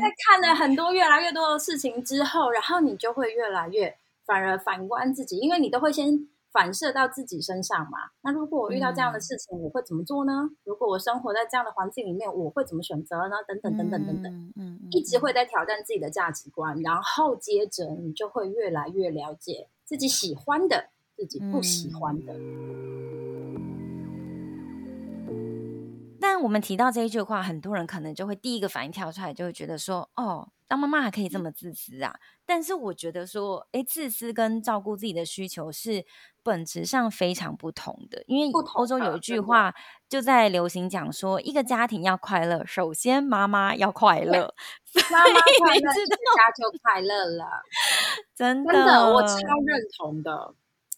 [0.00, 8.10] 在看了很多越来越多的事情之后，然后你就会越来越反而反观自己，因为你都会先反射到自己身上嘛。
[8.22, 10.50] 那如果我遇到这样的事情，我会怎么做呢？
[10.64, 13.36] 如果我生活在这样的环境里面，我会怎么选择呢？
[13.48, 22.34] 等等等等等等，嗯嗯，一直会在挑战自己的价值观，然后接着你就会越来越了解自己喜欢的，自己不喜欢的。
[26.42, 32.14] 我们提到这一句话，很多人可能就会第一个反应跳出来，就会觉得说：“哦，当妈妈还可以这么自私啊！”
[32.44, 36.04] 但是我觉得说，哎，自私跟照顾自己的需求是
[36.42, 38.22] 本质上非常不同的。
[38.26, 39.72] 因为欧洲有一句话
[40.08, 44.54] 就在流行讲说，一个家庭要快乐，首先妈妈要快乐，
[45.10, 47.46] 妈妈快乐，家就快乐了。
[48.34, 50.54] 真的，真的，我超认同的。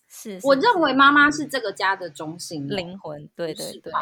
[0.06, 3.28] 是，是，我认为妈妈是这个家的中心灵魂。
[3.34, 3.92] 对对对。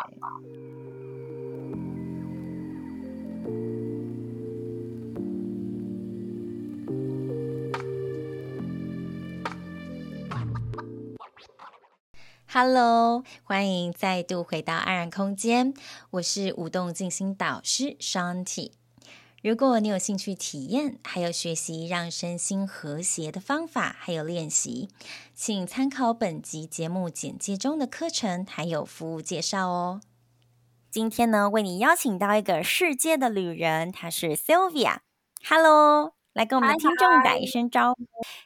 [12.55, 15.72] Hello，欢迎再度回到安然空间。
[16.11, 18.72] 我是舞动静心导师 Shanti。
[19.42, 24.91] 如果你有兴趣体验，还有学习让身心和谐的方法，还有练习，
[25.34, 30.03] 请参考本集节目简介中的课程还有服务介绍哦。
[30.91, 34.98] 今天呢，为你邀请到一个世界的旅人，她是 Sylvia。
[35.48, 38.03] Hello，来跟我们的听众打一声招呼。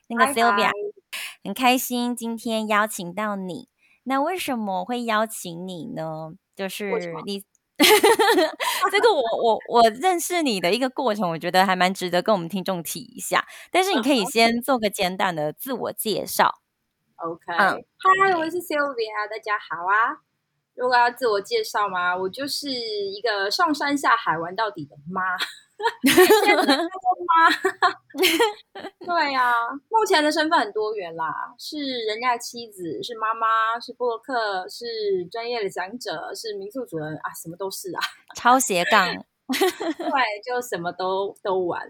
[0.06, 0.70] 那个 Sylvia，
[1.42, 3.68] 很开心今天邀请到你。
[4.08, 6.30] 那为什么会邀请你呢？
[6.54, 7.42] 就是你，
[8.90, 13.44] 这个我我我认识你的一个过程，我觉得还蛮值得跟我们听众提一下。
[13.72, 16.60] 但是你可以先做个简单的自我介绍。
[17.16, 20.22] OK，嗨、嗯，Hi, 我是 Sylvia，大家好啊。
[20.74, 22.16] 如果要自我介绍吗？
[22.16, 25.22] 我就是一个上山下海玩到底的妈。
[29.04, 34.84] 对呀、啊，目前的身份很多元啦，是人家的妻子，是妈妈，是布洛克，是
[35.30, 38.00] 专业的讲者，是民宿主人啊，什么都是啊，
[38.34, 39.06] 超斜杠，
[39.48, 41.86] 对，就什么都都玩。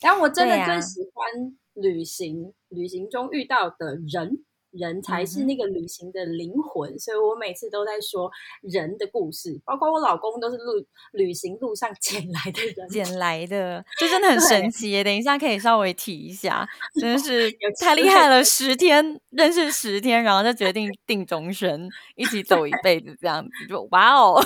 [0.00, 4.44] 然后我真的最喜欢旅行，啊、旅行中遇到的人。
[4.72, 8.30] 人才是那个旅行的灵魂，嗯，所以我每次都在说
[8.62, 15.04] 人的故事，包括我老公都是路旅行路上 捡来的人，捡来的，这真的很神奇耶。
[15.04, 16.66] 等一下可以稍微提一下，
[17.00, 17.50] 真的是
[17.80, 24.42] 太厉害了，十天认识十天，然后就决定定终身，一起走一辈子这样子，就哇哦，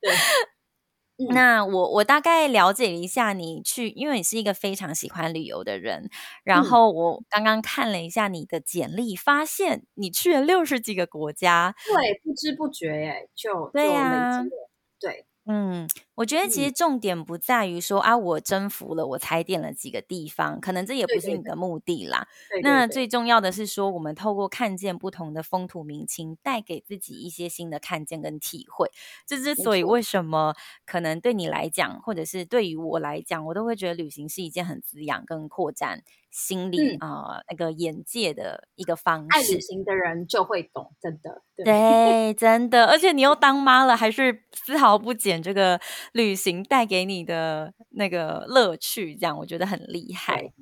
[0.00, 0.12] 对。
[1.30, 6.08] 那我我大概了解一下你去，因为你是一个非常喜欢旅游的人。
[6.44, 11.74] 然后我刚刚看了一下你的简历，发现你去了六十几个国家。
[11.84, 14.42] 对，不知不觉哎，就对呀，
[15.00, 15.24] 对。
[15.44, 22.28] 嗯，我觉得其实重点不在于说、嗯、啊，我征服了，我踩点了几个地方，可能这也不是你的目的啦。
[22.48, 28.88] 对对对，那最重要的是说，我们透过看见不同的风土民情，带给自己一些新的看见跟体会。
[29.26, 30.54] 这之所以为什么
[30.86, 36.04] 可能对你来讲，或者是对于我来讲，我都会觉得旅行是一件很滋养跟扩展。
[36.32, 42.86] 心理啊、嗯呃，那个眼界的一个方式，爱旅行的人就会懂，真的，对， 对真的。
[42.86, 45.78] 而且你又当妈了，还是丝毫不减这个
[46.12, 50.52] 旅行带给你的那个乐趣，这样我觉得很厉害。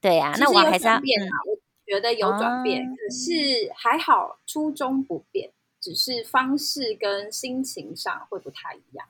[0.00, 9.06] 对呀、啊，那我还是要变啊，我觉得有转变、嗯，可是还好，初衷不变，只是方式跟心情上会不太一样。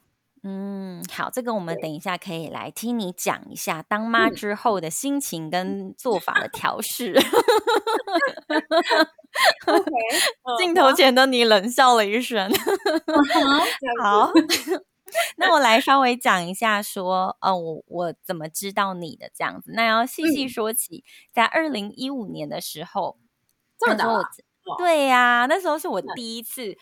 [0.47, 7.15] 嗯，好，这个我们等一下可以来听你讲一下当妈之后的心情跟做法的调试。
[10.59, 12.53] 镜头前的你冷笑了一声。
[14.03, 14.31] 好，
[15.39, 19.73] 那我来稍微讲一下说，说、呃、哦，我我怎么知道你的这样子？
[19.75, 23.17] 那要细细说起，在二零一五年的时候，
[23.79, 24.21] 这么早？
[24.77, 26.77] 对呀、啊，那时候是我第一次。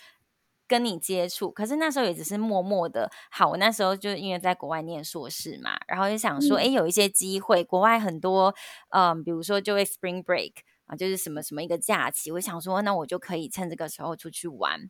[0.73, 3.11] 跟你接触，可是那时候也只是默默的。
[3.31, 8.55] 好，我那时候就因为在国外念硕士嘛，然后就想说，哎、嗯，有一些机会，国外很多，
[8.89, 10.53] 嗯，比如说就会 Spring Break
[10.87, 14.89] 啊，就是什么什么一个假期，我想说，那我就可以趁这个时候出去玩。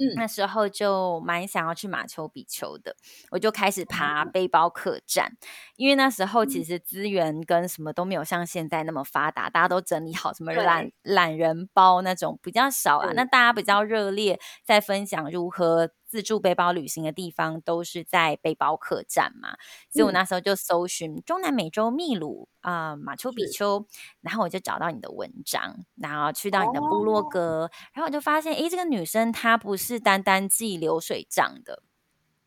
[0.00, 2.96] 嗯，那时候就蛮想要去马丘比丘的，
[3.30, 5.36] 我就开始爬背包客栈，
[5.76, 15.90] 因为那时候其实资源跟什么都没有像现在那么发达，大家都整理好什么懒懒人包那种比较少啊，那大家比较热烈在分享如何。
[16.10, 19.56] 自助背包旅行的地方都是在背包客栈嘛，
[19.88, 23.86] 所以我那时候就搜寻中南美洲秘鲁啊、呃、马丘比丘，
[24.20, 31.84] 然后我就找到你的文章，然后去到你的部落格，然后我就发现，诶，这个女生她不是单单记流水账的，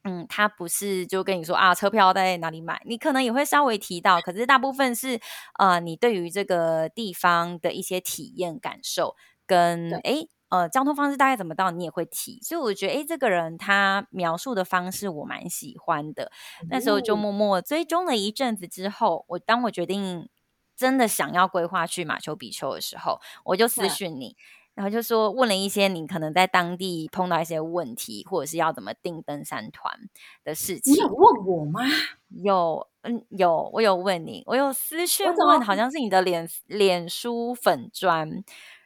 [0.04, 2.81] 嗯，他不是就跟你说啊，车票在哪里买？
[2.86, 5.18] 你可能也会稍微提到，可是大部分是
[5.57, 9.16] 呃，你对于这个地方的一些体验感受
[9.48, 12.39] 跟诶呃交通方式大概怎么到，你也会提。
[12.44, 16.31] 所以我觉得哎，这个人他描述的方式我蛮喜欢的。
[16.61, 20.29] 嗯、那时候就默默追踪了一阵子之后，我当我决定
[20.77, 24.35] 真的想要规划去马丘比丘的时候，我就私讯你。
[24.75, 30.09] 然后就说问了一些你可能在当地碰到一些问题，或者是要怎么订登山团
[30.44, 30.94] 的事情。
[30.94, 31.81] 你有问我吗？
[32.44, 38.44] 有，嗯，有，我有问你，我有私讯问，好像是你的脸脸书粉专。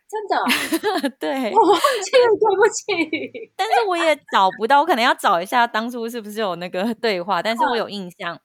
[0.10, 1.10] 真的？
[1.20, 3.52] 对，我忘记了，对不起。
[3.58, 8.40] 但是我也找不到，我可能要找一下当初是不是有那个对话，但是我有印象。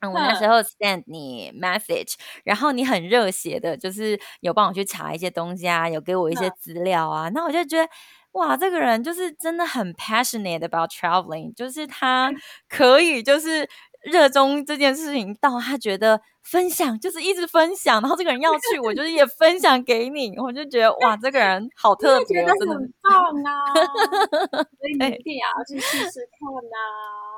[0.00, 2.14] 嗯，我那时候 send 你 message，
[2.44, 7.88] 然后你很热血的，就是有帮我去查一些东西啊，有给我一些资料啊，那我就觉得
[8.32, 12.32] 哇，这个人就是真的很 passionate about traveling，就是他
[12.68, 13.68] 可以就是。
[14.02, 23.12] 热衷这件事情到他觉得分享就是一直分享，然后这个人要去，我就是也分享给你，我就觉得哇，这个人好特别，真的很棒
[23.44, 23.74] 啊！
[23.74, 26.78] 所以 你一定要去试试看啊！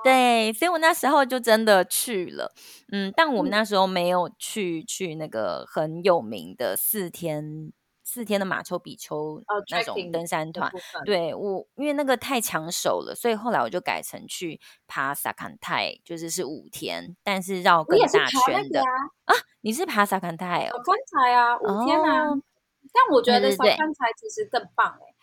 [0.04, 2.52] 对，所以我那时候就真的去了，
[2.92, 7.72] 嗯，但我们那时候没有去去那个很有名的四天。
[8.12, 9.40] 四天的马丘比丘
[9.70, 10.72] 那种登山团，哦、
[11.04, 18.90] 对我，因为那个太抢手了，所以后来我就改成去爬萨坎泰，就是是五天，但是绕更大圈的啊，
[19.26, 19.34] 啊！
[19.60, 20.72] 你是爬萨坎泰哦？
[20.72, 22.30] 萨坎泰啊，五天啊！
[22.30, 22.42] 哦、
[22.92, 25.14] 但我觉得萨坎泰其实更棒哎。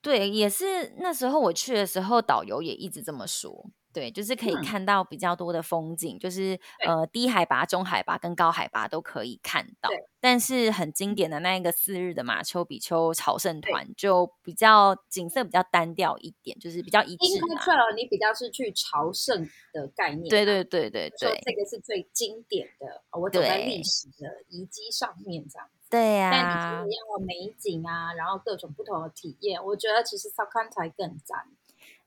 [0.00, 3.66] 对，也是那时候我去的时候，导游也一直这么说。
[3.92, 9.88] 对，就是可以看到比较多的风景，嗯、就是呃低海拔、中海拔跟高海拔都可以看到。
[10.20, 17.26] 但是很经典的那一个四日的马丘比丘朝圣团，就比较景色比较单调一点，就是比较一致。
[17.26, 17.48] 因为
[17.96, 20.28] 你比较是去朝圣的概念。
[20.28, 23.02] 对对对对对，这个是最经典的。
[23.12, 25.88] 我走在历史的遗迹上面这样子。
[25.88, 26.32] 对呀、啊。
[26.32, 31.46] 但你是要美景啊，然后各种不同的体验，我觉得其实萨坎才更赞。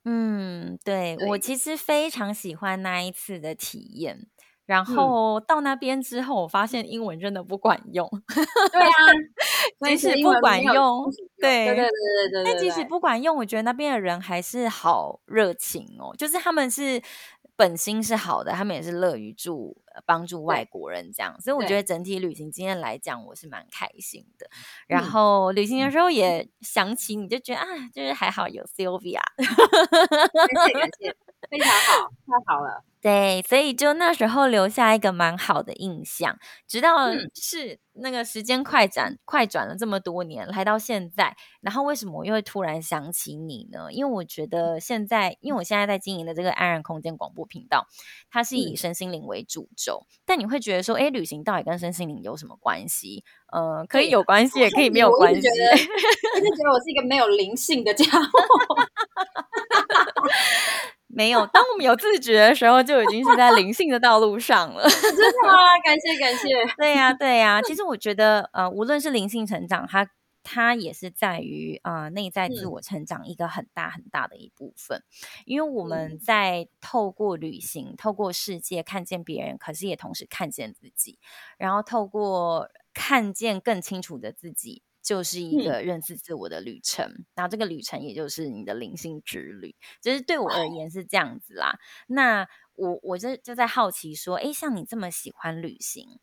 [0.04, 4.26] 嗯，对，对我其实非常喜欢那一次的体验。
[4.64, 8.08] 然后到那边之后，我发现英文真的不管用。
[8.72, 8.90] 对啊，
[9.88, 11.04] 即使不管用，
[11.40, 12.52] 对对对对对对。
[12.52, 17.02] 但即使不管用，我觉得那边的人还是好热情哦，就是他们是。
[17.56, 24.48] 本心是好的，他们也是乐于助帮助外国人这样，所以我觉得整体旅行经验来讲，我是蛮开心的。
[24.88, 31.14] 然后旅行的时候也想起你，就觉得啊，就是还好有 Sylvia，感谢感谢，
[31.50, 32.84] 非常好，太好了。
[33.00, 43.88] 对，所以就那时候留下一个蛮好的印象，直到是那个时间快转、嗯、快转了这么多年，来到现在，然后为什么我又会突然想起你呢？
[43.90, 47.88] 因为我觉得现在，因为我现在在经营的这个安然空间广播频道，
[48.30, 53.24] 它是以身心灵为主轴，嗯、但你会觉得说，哎，旅行到底跟身心灵有什么关系？
[53.52, 55.40] 嗯、呃，可以有关系，也可以没有关系。
[55.40, 55.70] 我就觉得，
[56.36, 58.30] 我就觉得我是一个没有灵性的家伙。
[61.14, 64.82] 没有，当我们有自觉的时候，就已经是在灵性的道路上了。
[64.88, 65.52] 真的吗？
[65.84, 66.48] 感谢感谢。
[66.78, 67.62] 对呀、啊、对呀、啊。
[67.62, 70.08] 其实我觉得，呃，无论是灵性成长，它
[70.42, 74.98] 它也是在于呃内在自我成长一个很大很大的一部分。
[74.98, 81.18] 嗯、因为我们在透过旅行、透过世界看见别人，可是也同时看见自己，
[81.58, 84.82] 然后透过看见更清楚的自己。
[85.02, 91.78] 就是一个认识自我的旅程，嗯、然后这个旅程也就是你的灵性之旅，就是对我而言是这样子啦。
[92.06, 96.18] 那我我就就在好奇说，诶，像你这么喜欢旅行。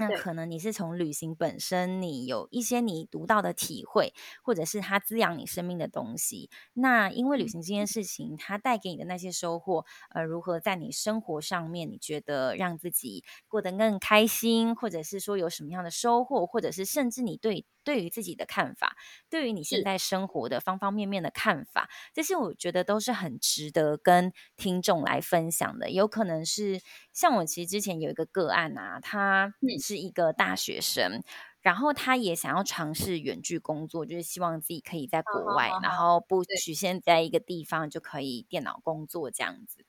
[0.00, 6.50] 那可能你是从旅行本身，你有一些你独到的体会，或者是它滋养你生命的东西。
[6.72, 18.96] 那因为旅行这件事情，它带给你的那些收获，呃，如何在你生活上面，你觉得让自己过得更开心，或者是说有什么样的收获，或者是甚至你对对于自己的看法，
[19.28, 25.90] 对于你现在生活的方方面面的看法，这些我觉得都是很值得跟听众来分享的。
[25.90, 26.80] 有可能是
[27.12, 29.54] 像我其实之前有一个个案啊，他
[29.90, 31.24] 是一个大学生，嗯、
[31.60, 39.84] 然后他也想要尝试远距工作，就是希望自己可以在国外，然后不局限在一个地方就可以电脑工作这样子。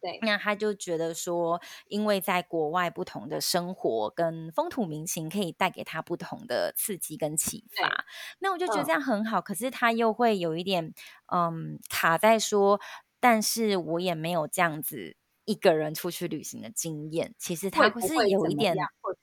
[0.00, 8.04] 对，那他就觉得说，因为在国外不同的生活跟风土民情可以带给他不同的刺激跟启发。
[8.40, 10.92] 那我就觉得这样很好，可是他又会有一点
[11.32, 12.80] 嗯卡在说，
[13.20, 17.34] 但是我也没有这样子一个人出去旅行的经验。
[17.38, 18.76] 其实他不是有一点。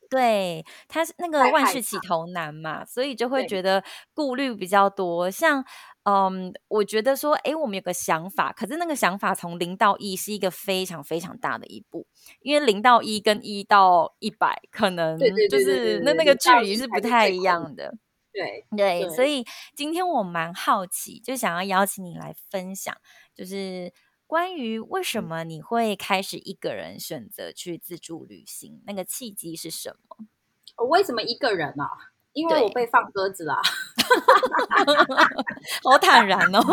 [0.09, 3.83] 对，他是那个万事起头难嘛，所以就会觉得
[4.13, 5.29] 顾虑比较多。
[5.29, 5.63] 像
[6.03, 12.07] 嗯，我觉得说，哎，我们有个想法，可是那个想法从零到一是一个非常非常大的一步，
[12.41, 17.95] 因为零到一跟一到一百可能就是那那个距离是不太一样的。
[18.33, 19.45] 对对，对，所以
[19.75, 22.95] 今天我蛮好奇，就想要邀请你来分享，
[23.35, 23.93] 就是
[24.29, 30.17] 关于为什么你会开始一个人选择去自助旅行，那个契机是什么？
[30.77, 31.89] 我为什么一个人啊？
[32.33, 33.57] 因为我被放鸽子啦，
[35.83, 36.59] 好坦然哦！
[36.59, 36.63] 我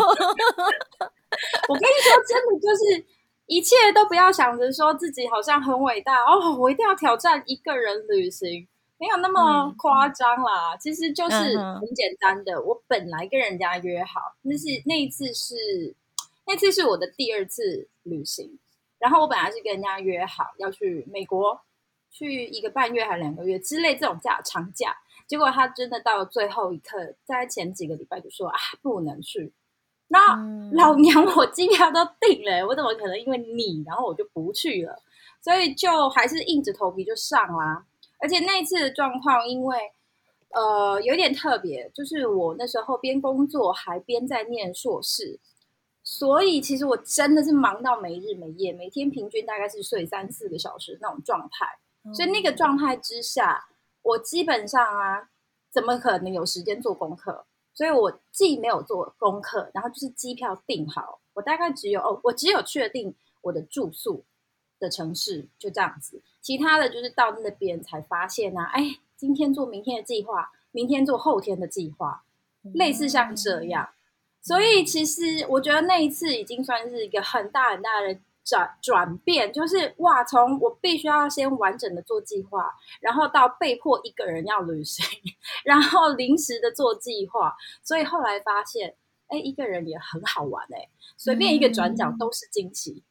[1.73, 3.03] 跟你说，真的就是
[3.47, 8.67] 一切都不要想着说自己好像很伟大哦，我一定要挑战一个人旅行。
[8.99, 12.61] 没有那么夸张啦，嗯，其实就是很简单的。
[12.61, 15.95] 我本来跟人家约好，那是那一次是
[16.47, 18.57] 那次是我的第二次旅行，
[18.97, 21.59] 然后我本来是跟人家约好要去美国，
[22.09, 24.95] 去一个半月还两个月之类这种假长假，
[25.27, 29.53] 结果他真的到了最后一刻，在前几个礼拜就说啊不能去。
[30.07, 35.03] 那，嗯，老娘我机票都订了，我怎么可能因为你然后我就不去了？
[35.41, 37.85] 所以就还是硬着头皮就上啦。
[38.19, 39.77] 而且那一次的状况，因为
[40.51, 45.37] 呃有点特别，就是我那时候边工作还边在念硕士，
[46.09, 51.67] 所以其实我真的是忙到没日没夜，每天平均大概是睡三四个小时那种状态。
[52.13, 53.67] 所以那个状态之下，
[54.03, 55.29] 我基本上啊，
[55.69, 57.45] 怎么可能有时间做功课？
[57.73, 64.23] 所以我既没有做功课，然后就是机票订好，我大概只有哦，我只有确定我的住宿
[64.79, 66.21] 的城市，就这样子。
[66.39, 72.23] 其他的就是到那边才发现啊，哎，今天做明天的计划，明天做后天的计划，
[72.73, 73.89] 类似像这样。
[74.47, 85.05] 所以其实我觉得那一次已经算是一个很大很大的转转变，就是哇，从我必须要先完整的做计划，然后到被迫一个人要旅行，
[85.65, 88.95] 然后临时的做计划，所以后来发现，
[89.27, 90.87] 哎，一个人也很好玩哎，
[91.17, 93.03] 随便一个转角都是惊喜。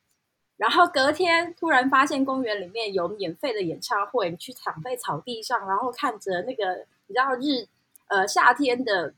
[0.57, 7.69] 然后隔天突然发现公园里面有免费的演唱会，你去躺在草地上，然后看着那个你知道日
[8.07, 9.13] 呃夏天的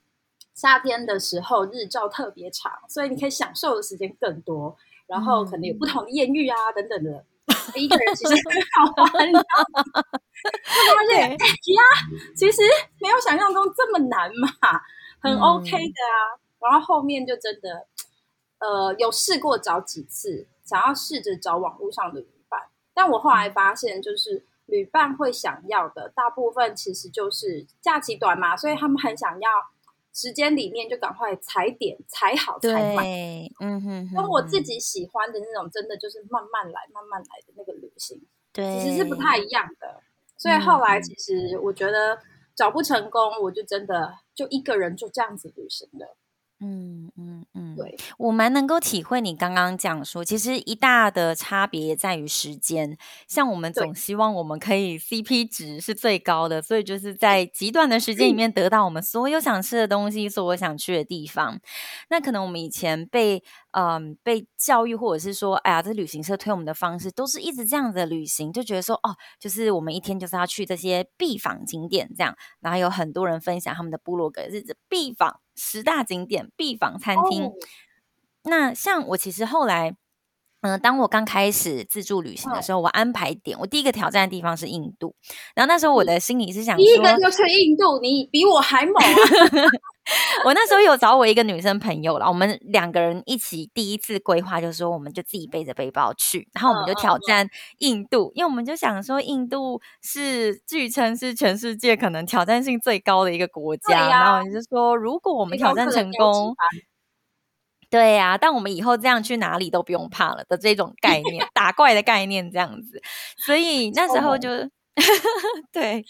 [0.59, 4.77] 夏天的时候日照特别长，所以你可以享受的时间更多。
[5.07, 7.25] 然后可能有不同的艳遇啊等等的，
[7.77, 8.43] 一个人其实很
[8.75, 9.83] 好玩，你知道吗？
[10.43, 11.83] 就发现哎呀，
[12.35, 12.61] 其实
[13.01, 14.81] 没有想象中这么难嘛，
[15.23, 16.35] 很 OK 的啊。
[16.35, 17.87] 嗯、然后后面就真的
[18.59, 20.49] 呃有试过找几次。
[20.65, 22.61] 想要试着找网络上的旅伴，
[22.93, 29.51] 但我后来发现，就是旅伴会想要的大部分其实就是假期短嘛，所以他们很想要
[30.19, 33.07] 时间里面就赶快踩点踩好踩满。
[33.61, 38.21] 嗯哼，跟我自己喜欢的那种，真的就是慢慢来、慢慢来的那个旅行，
[38.53, 40.03] 对，其实是不太一样的。
[40.37, 42.19] 所以后来其实我觉得
[42.57, 46.17] 找不成功，我就真的就一个人就这样子旅行了。
[46.61, 52.99] 嗯嗯嗯，对，我蛮能够体会你刚刚讲说，其实一大的差别在于时间。
[53.29, 61.61] 像我们总希望我们可以 CP 值是最高的，所以就是在极短的时间里面得到我们所有想吃的东西，所有想去的地方。
[62.11, 72.37] 那可能我们以前被嗯被教育，或者是说，哎呀，这旅行社推我们的方式都是一直这样的旅行，就觉得说，哦，就是我们一天就是要去这些必访景点这样。
[72.61, 75.39] 然后有很多人分享他们的部落格是必访。
[75.59, 77.53] 十大景点必访餐厅，oh.
[78.45, 79.91] 那像我其实后来，
[80.61, 82.85] 嗯、呃，当我刚开始自助旅行的时候，oh.
[82.85, 85.15] 我安排点，我第一个挑战的地方是印度。
[85.57, 89.69] 然后那时候我的心里是想说，第一个就去印度，你比我还猛啊！
[90.45, 97.49] 我那时候有找我一个女生朋友了，我们两个人一起第一次规划，就是说我们就自己背着背包去，然后我们就挑战
[97.79, 98.33] 印度，oh.
[98.35, 106.55] 因为我们就想说印度是据称是全世界可能挑战性最高的一个国家，啊、然后你就说如果我们挑战成功，
[107.91, 113.03] 对呀、啊，但我们以后这样去哪里都不用怕了的这种概念， 打怪的概念这样子，
[113.37, 114.49] 所以那时候就。
[115.73, 116.05] 对，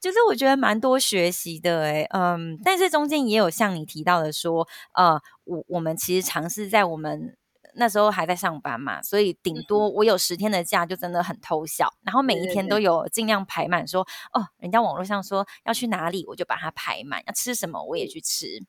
[0.00, 7.36] 就是我觉得蛮多学习的诶，嗯，但是中间也有像你提到的说，呃，我我们其实尝试在我们
[7.74, 14.02] 那时候还在上班嘛，所以顶多我有十天的假就真的很偷笑，然后每一天都有尽量排满，说
[14.32, 18.64] 哦，人家网络上说要去哪里，我就把它排满，要吃什么我也去吃。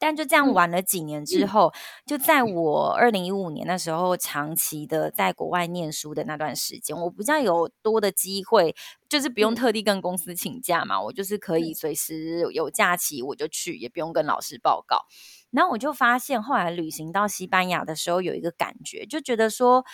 [0.00, 8.74] 但就这样玩了几年之后，嗯、就在我二零一五年那时候，长期的在国外念书的那段时间，我比较有多的机会，
[9.10, 15.04] 就是不用特地跟公司请假嘛，我就是可以随时有假期我就去，也不用跟老师报告。
[15.50, 19.84] 然后我就发现，后来旅行到西班牙的时候，有一个感觉，就觉得说，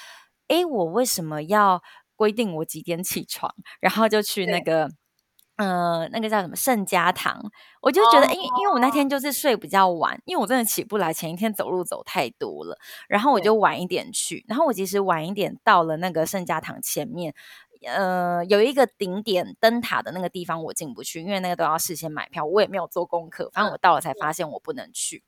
[0.46, 1.82] 诶，我为什么要
[2.14, 4.88] 规定我几点起床，然后就去那个。
[5.56, 8.60] 呃，那个叫什么圣家堂，我就觉得，因、oh.
[8.60, 17.34] 因为我那天就是睡比较晚，因为我真的起不来，前一天走路走太多了，然后我就晚一点去，然后我其实晚一点到了那个圣家堂前面，
[17.86, 25.22] 呃，有一个顶点灯塔的那个地方我进不去，因为那个都要事先买票，我也没有做功课，反正我到了才发现我不能去。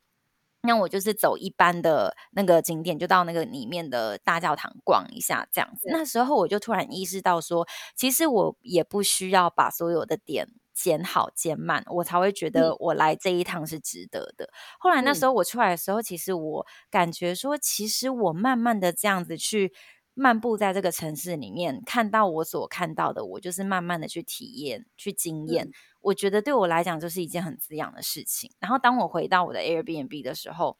[0.62, 5.88] 那我就是走一般的那个景点，就到那个里面的大教堂逛一下，这样子。
[5.90, 14.50] 那时候我就突然意识到说，其实我也不需要把所有的点减好剪满，我才会觉得我来这一趟是值得的。
[14.78, 19.72] 后来那时候我出来的时候，其实我感觉说，其实我慢慢的这样子去。
[20.18, 25.66] 漫步在这个城市里面，看到我所看到的，我就是慢慢的去体验、去经验。
[25.66, 28.50] 嗯、我觉得对我来讲，就是一件很滋养的事情。
[28.58, 30.76] 然后当我回到我的 Airbnb 的时候，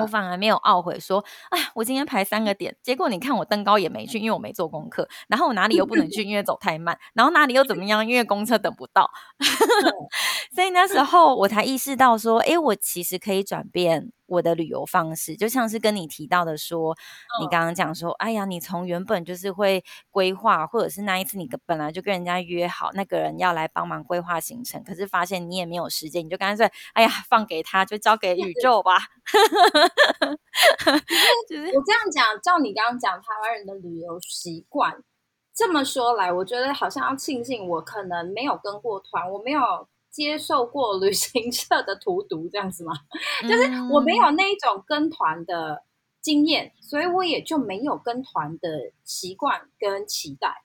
[0.00, 5.08] 我反而没有懊悔说，哎，我今天排三个点，结果你看我登高也没去，因为我没做功课。
[5.26, 6.96] 然后我哪里又不能去，因为走太慢。
[7.12, 9.10] 然后哪里又怎么样，因为公车等不到。
[10.54, 14.12] 所以那时候我才意识到说，哎，我其实可以转变。
[14.30, 16.96] 我的旅游方式就像是跟你提到的说，
[17.40, 28.98] 你刚刚讲说，哎呀，你从原本就是会规划，或者是那一次你本来就跟人家约好那个人要来帮忙规划行程，可是发现你也没有时间，你就干脆，哎呀，放给他，就交给宇 宙吧。
[31.48, 35.02] 就是我这样讲，照你刚刚讲台湾人的旅游习惯，
[35.52, 39.88] 这么说来，我觉得好像要庆幸我可能没有跟过团，我没有。
[40.10, 42.92] 接受过旅行社的荼毒，这样子吗？
[43.48, 45.84] 就是我没有那一种跟团的
[46.20, 50.64] 经验，所以我也就没有跟团的习惯跟期待。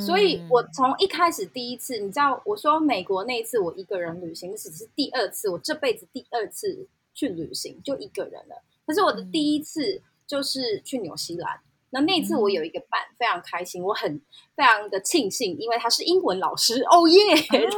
[0.00, 8.62] 所以我从一开始第一次，你知道，我说美国那一次我一个人旅行，只是第二次，我这辈子第二次去旅行就一个人了。
[8.86, 11.60] 可是我的第一次就是去纽西兰。
[11.90, 14.20] 那那次我有一个伴，非常开心，我很
[14.56, 17.34] 非常的庆幸，因为他是英文老师，哦耶！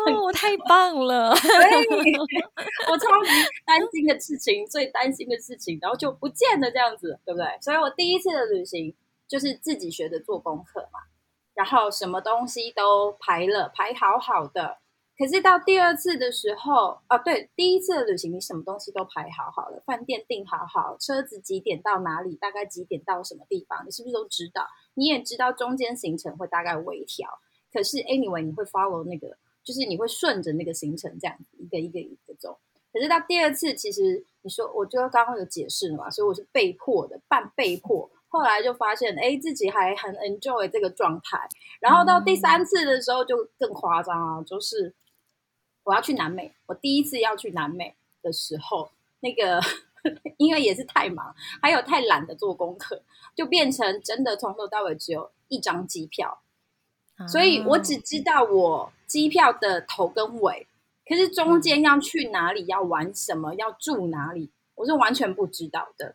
[0.07, 1.35] 哦，太棒了！
[1.35, 2.13] 对，
[2.93, 3.31] 我超级
[3.65, 7.47] 担心的事情，最担心的事情，然后就不见了，这样子，对不对？
[7.61, 8.95] 所以我第一次的旅行
[9.27, 11.01] 就是自己学着做功课嘛，
[11.55, 14.82] 然后什么东西都排了，排好好的。
[15.19, 24.67] 可是到第二次的时候，啊，对，第一次的旅行你什么东西都排好好了，饭店订好好，车子几点到哪里，大概几点到什么地方，你是不是都知道？
[24.95, 27.29] 你也知道中间行程会大概微调，
[27.73, 32.59] 可是 anyway 你会 follow 那个，就是你会顺着那个行程这样子一个一个一个走。
[32.91, 38.11] 可是到第二次，其实你说，我就刚刚有解释了嘛，所以我是被迫的，半被迫。
[38.29, 41.39] 后来就发现，哎，自己还很 enjoy 这个状态。
[41.81, 44.95] 然后到第三次的时候就更夸张啊，就是。
[45.85, 48.91] 我要去南美，我第一次要去南美的时候，
[49.21, 49.61] 那个
[50.39, 53.03] 因为也是太忙，还有太懒得做功课，
[53.35, 56.41] 就变成真的从头到尾只有一张机票，
[57.27, 60.69] 所以我只知道我机票的头跟尾，
[61.05, 66.15] 可是中间要去哪里、要玩什么、要住哪里，我是完全不知道的。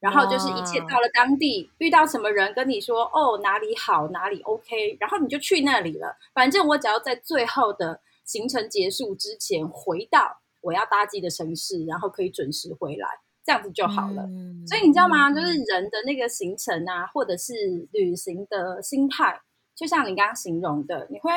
[0.00, 6.16] 然后就是一切到了当地，遇到什么人跟你说哦，哪里好，哪里 OK，然后你就去那里了。
[6.34, 8.00] 反正我只要在最后的。
[8.24, 13.06] 行程结束之前回到我要搭机的城市，然后可以准时回来，
[13.44, 14.22] 这样子就好了。
[14.22, 15.30] 嗯、所以你知道吗？
[15.30, 17.52] 就是人的那个行程啊，或者是
[17.92, 19.38] 旅行的心态，
[19.74, 21.30] 就像你刚刚形容的，你会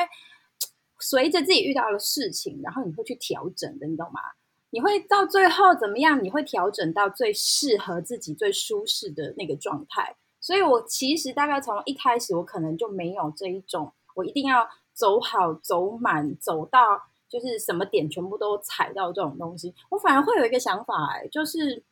[0.98, 4.20] 随着自己遇到的事情，然后你会去调整的，你懂吗？
[4.70, 6.24] 你会到最后怎么样？
[6.24, 10.16] 你会调整到最适合自己、最舒适的那个状态。
[10.40, 14.66] 所以我其实大概从一开始，我可能就没有这一种，我一定要。
[14.98, 21.84] 走好走满，走到就是什么点全部都踩到这种东西，我反而会有一个想法，哎，就是，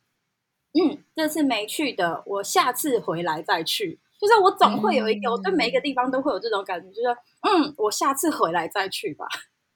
[0.73, 3.97] 嗯，这次没去的，我下次回来再去。
[4.19, 9.25] 就是我总会有一个，嗯、我对每一个地方都会有这种感觉，就是，嗯，我下次回来再去吧。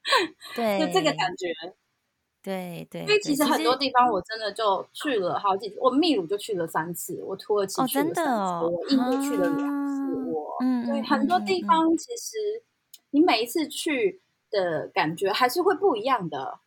[0.54, 1.46] 对，就这个感觉。
[2.42, 12.64] 对对，因为其实很多地方我真的就去了好几次，我秘鲁就去了三次，我土耳其去了三次，哦哦、我印度去了两次，啊、我嗯，对，很多地方其实。
[13.12, 14.20] 你每一次去
[14.50, 16.58] 的感觉还是会不一样的。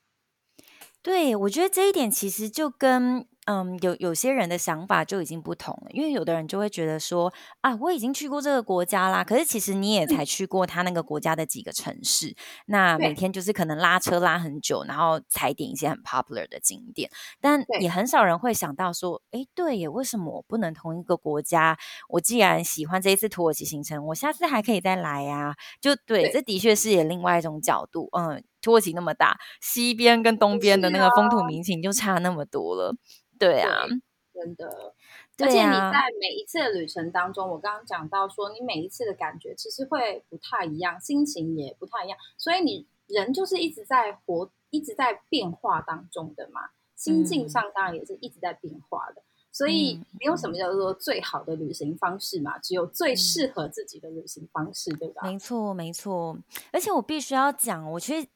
[1.03, 3.27] 对，我觉得这一点其实就跟。
[3.45, 7.31] 嗯，有有些人的想法就已经不同了，因为有的人就会觉得说
[7.61, 21.77] 啊，我已经去过这个国家啦，可是其实你也才去过他那个国家的几个城市，嗯、那每天就是可能拉车拉很久，然后踩点一些很 popular 的景点，但也很少人会想到说，哎，对耶，为什么我不能同一个国家？
[22.09, 25.55] 我既然喜欢这一次土耳其行程，我下次还可以再来呀、啊？
[25.79, 28.09] 就对，对这的确是也另外一种角度。
[28.17, 32.95] 嗯，土耳其那么大，西边跟东边的那个风土民情就差那么多了。
[33.39, 33.85] 对啊，
[34.33, 34.93] 真的，
[35.39, 46.61] 而且你在每一次的旅程当中，我刚刚讲到说，你每一次的感觉其实会不太一样，心情也不太一样，所以你人就是一直在活，一直在变化当中的嘛，
[46.95, 49.21] 心境上当然也是一直在变化的。
[49.21, 55.21] 嗯、所以没有什么叫做最好的旅行方式嘛，只有最适合自己的旅行方式，嗯、对吧？
[55.23, 56.37] 没错，没错。
[56.73, 58.27] 而且我必须要讲，我其实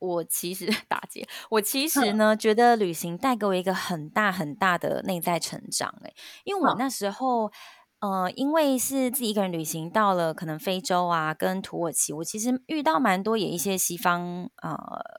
[0.00, 2.12] 我其实 打结，我其实。
[2.14, 6.12] 呢觉得旅行带给我一个很大很大的内在成长诶，
[6.44, 7.52] 因为我那时候
[8.00, 14.76] 呃，因为是自己一个人旅行到了可能非洲啊跟土耳其，我其实遇到蛮多也一些西方呃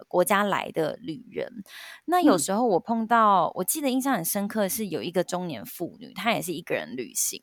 [0.08, 1.63] 国家来的旅人，
[2.06, 7.39] 那有时候我碰到，我记得印象很深刻是有一个中年妇女，她也是一个人旅行。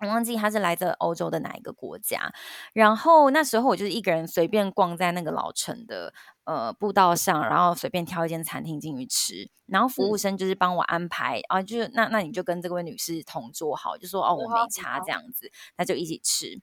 [0.00, 2.32] 我忘记他是来自欧洲的哪一个国家，
[2.72, 16.60] 然后那时候我就是一个人随便逛在那个老城的呃步道上，然后随便挑一间餐厅进去吃，然后服务生就是帮我安排、嗯、啊，就是那那你就跟这位女士同桌好，就说哦我没差这样子，那就一起吃。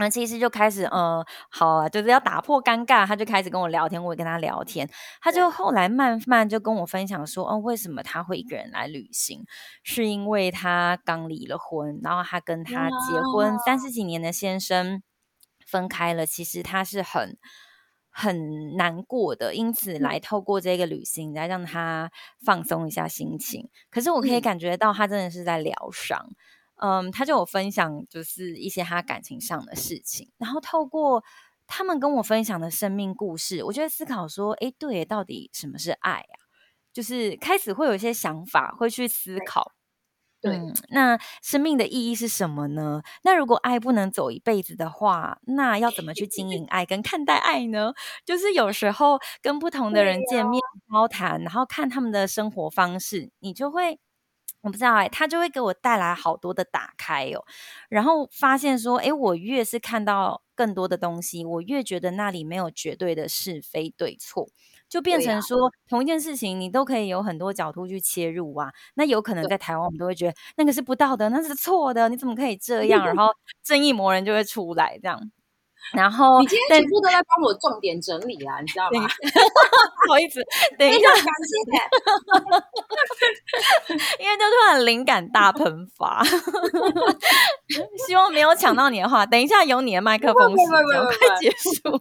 [0.00, 4.88] 那其实就开始，嗯，好啊，就是要打破尴尬，他就开始跟我聊天，我也跟他聊天，
[5.20, 9.44] 他就后来慢慢就跟我分享说，哦，为什么他会一个人来旅行？
[9.82, 15.02] 是因为他刚离了婚，然后他跟他结婚三十几年的先生
[15.66, 17.36] 分开了，其实他是很
[18.08, 22.10] 很难过的，因此来透过这个旅行来让他
[22.42, 23.68] 放松一下心情。
[23.90, 26.18] 可是我可以感觉到他真的是在疗伤。
[26.18, 26.36] 嗯，
[27.12, 31.22] 他就有分享，就是一些他感情上的事情，然后透过
[31.66, 36.34] 他们跟我分享的生命故事，我就会思考说，诶，对，到底什么是爱啊？
[36.92, 39.72] 就是开始会有一些想法，会去思考，
[40.40, 43.02] 对，嗯，那生命的意义是什么呢？
[43.22, 47.92] 那如果爱不能走一辈子的话，那要怎么去经营爱跟看待爱呢？
[48.24, 54.00] 就是有时候跟不同的人见面交谈，然后看他们的生活方式，你就会。
[54.62, 57.44] 我不知道哎、欸，他就会给我带来好多的打开哦，
[57.88, 64.48] 然后发现说，哎，我越是看到更多的东西，我越觉得那里没有绝对的是非对错，
[64.88, 68.72] 就变成说、啊、同一件事情，你都可以有很多角度去切入啊。
[68.94, 73.06] 那有可能在台湾，我们都会觉得那个是不道德，那是错的，你怎么可以这样？
[73.06, 75.30] 然 后正义魔人就会出来这样。
[75.92, 79.08] 然后你今天全部都在帮我重点整理啊，你知道吗？
[80.06, 80.40] 不好意思，
[80.78, 81.54] 等一下，感谢。
[84.22, 86.22] 因为就突然灵感大喷发，
[88.06, 90.68] 希望没有抢到你的话，等一下有你的麦克风时间
[91.06, 92.00] 快结束了。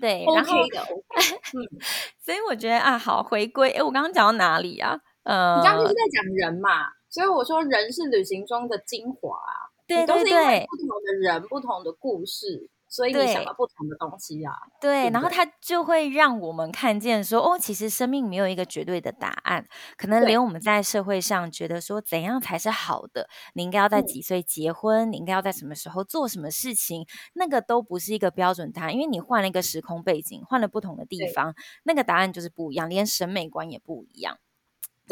[0.00, 1.68] 对，然后，okay 的 okay.
[2.24, 3.70] 所以我觉得啊，好回归。
[3.72, 4.98] 哎，我刚刚讲到哪里啊？
[5.24, 9.69] 呃，你刚刚就是在讲人嘛，所以我说人是旅行中的精华啊。
[9.90, 14.52] 对对对，都是因为不同的人、不同的故事，所以你想到不同的东西啊。
[14.80, 34.38] 对，对对，然后它就会让我们看见说，哦，其实生命没有一个绝对的答案，可能连我们在社会上觉得说怎样才是好的，你应该要在几岁结婚，你应该要在什么时候做什么事情，那个都不是一个标准答案，因为你换了一个时空背景，换了不同的地方，那个答案就是不一样，连审美观也不一样。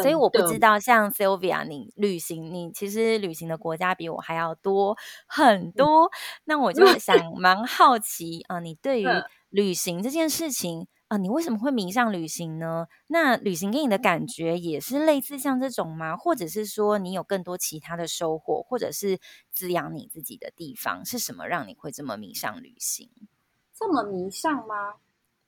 [0.03, 6.07] 所以我不知道，像 Sylvia，你旅行，你其实旅行的国家比我还要多很多。
[6.07, 6.11] 嗯、
[6.45, 9.07] 那我就想 蛮好奇啊、呃，你对于
[9.51, 12.87] 旅行这件事情啊、呃，你为什么会迷上旅行呢？
[13.07, 16.17] 那旅行给你的感觉也是类似像这种吗？
[16.17, 19.19] 或者是说你有更多其他的收获，或者是
[19.51, 23.11] 滋养你自己的地方是什么，让你会这么迷上旅行？
[23.75, 24.95] 这么迷上吗？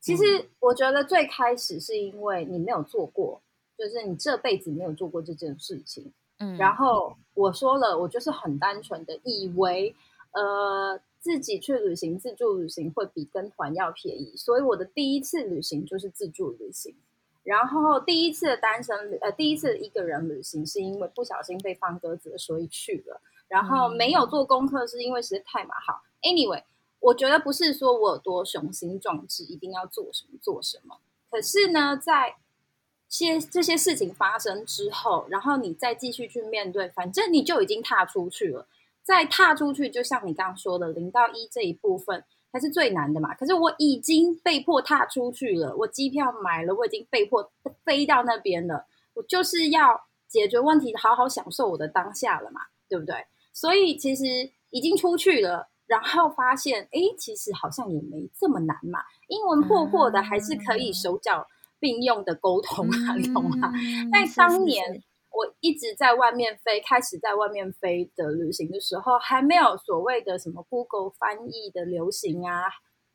[0.01, 3.43] 其实我觉得最开始是因为你没有做过。
[3.81, 6.77] 就是你这辈子没有做过这件事情，嗯，然。
[6.77, 9.95] 后我说了，我就是很单纯的以为，
[10.33, 16.95] 呃，自己去旅行自助旅行会比跟团要便宜，所以我的第一次旅行就是自助旅行，
[17.43, 26.03] 然后第一次的单身旅，呃，第一次一个人旅行是因为不小心被放鸽子，所以去了，然后没有做功课是因为实在太马好。
[26.21, 26.65] Anyway，
[27.01, 30.99] 我觉得不是说我有多雄心壮志，一定要做什么做什么，
[31.31, 32.37] 可是呢，在
[33.11, 38.67] 些这些事情发生之后，然后你再继续去面对，反正你就已经踏出去了。
[39.03, 43.35] 再踏出去，就像你刚刚说的，零到一这一部分才是最难的嘛。
[43.35, 47.51] 可是我已经被迫踏出去了，我机票买了，我已经被迫
[47.85, 48.87] 飞到那边了。
[49.15, 53.27] 我就是要解决问题，好好享受我的当下了嘛，对不对？
[53.53, 59.01] 所以其实已经出去了，然后发现，哎，其实好像也没这么难嘛。
[59.27, 61.49] 英文破破的，还是可以手脚。
[61.81, 63.73] 并用的沟通啊，你懂吗？
[64.13, 72.65] 在当年我一直在外面飞，开始在外面飞的旅行的时候，还没有所谓的什么 Google 翻译的流行啊，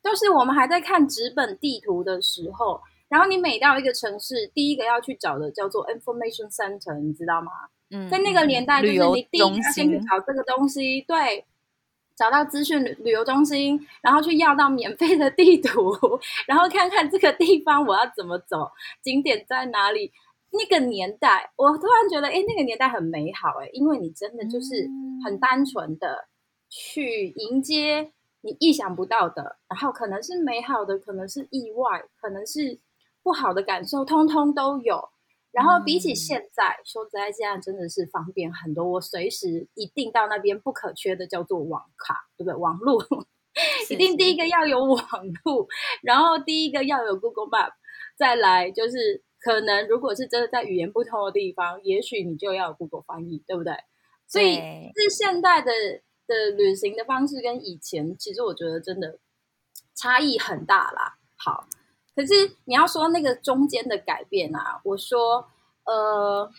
[0.02, 7.52] 都是我们还在看纸本地图的时候，然后你每到一个城市，第一个要去找的叫做 information center，你知道吗？
[7.90, 11.44] 嗯，在那个年代，就是你第一个要先去找这个东西，对，
[12.16, 15.92] 找到资讯旅旅游中心，然后去要到免费的地图，
[16.48, 18.70] 然后看看这个地方我要怎么走，
[19.02, 20.12] 景点在哪里。
[20.52, 24.88] 那个年代，我突然觉得，哎，那个年代很美好，哎，因为你真的就是
[25.22, 26.28] 很单纯的
[26.70, 32.78] 去迎接你意想不到的，然后可能是美好的，可能是意外，可能是
[33.22, 35.10] 不好的感受，通通都有。
[35.56, 38.84] 然后比起现在，说实在，现在真的是方便很多。
[38.86, 42.54] 我随时一定到那边不可缺的叫做网卡，对不对？
[42.54, 43.00] 网路
[43.88, 45.00] 一定第一个要有网
[45.44, 45.66] 路，
[46.02, 47.72] 然后第一个要有 Google Map，
[48.18, 53.72] 再来就是可能如果是真的在语言不通的地方，也许你就要有 Google 翻译，对不对？
[54.28, 55.72] 所以是现代的
[56.26, 59.18] 的旅行的方式跟以前，其实我觉得真的
[59.94, 61.16] 差异很大啦。
[61.36, 61.66] 好。
[62.16, 65.46] 可是你要说那个中间的改变啊，我说，
[65.84, 66.50] 呃，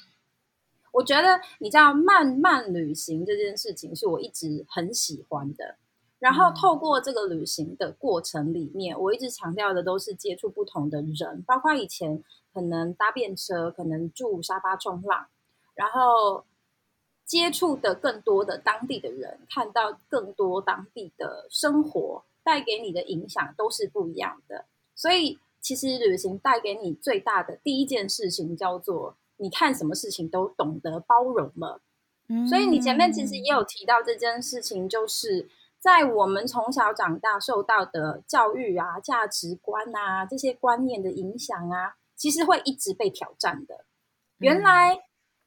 [0.92, 5.78] 我觉得你知道慢慢旅行这件事情是我一直很喜欢的。
[6.20, 15.26] 然后透过这个旅行的过程里面，我一直强调的都是接触不同的人，包括以前可能搭便车，可能住沙发冲浪，
[15.74, 16.46] 然后
[17.26, 25.40] 接触的更多的当地的人，看到更多当地的生活，带给你的影响都是不一样的，所以。
[25.68, 31.82] 其实旅行带给你最大的第一件事情叫做，你看什么事情都懂得包容了。
[32.30, 43.84] 嗯，所以你前面其实也有提到这件事情，就是在我们从小长大受到的教育啊、价值观啊这些观念的影响啊，其实会一直被挑战的。
[44.38, 44.98] 原来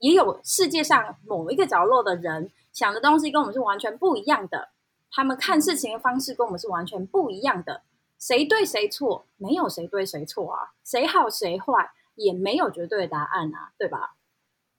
[0.00, 4.68] 也有世界上某一个角落的人想的东西跟我们是完全不一样的，
[5.10, 7.84] 他们看事情的方式跟我们是完全不一样的。
[8.20, 9.24] 谁对谁错？
[9.38, 14.14] 没有谁对谁错啊，谁好谁坏也没有绝对的答案啊，对吧？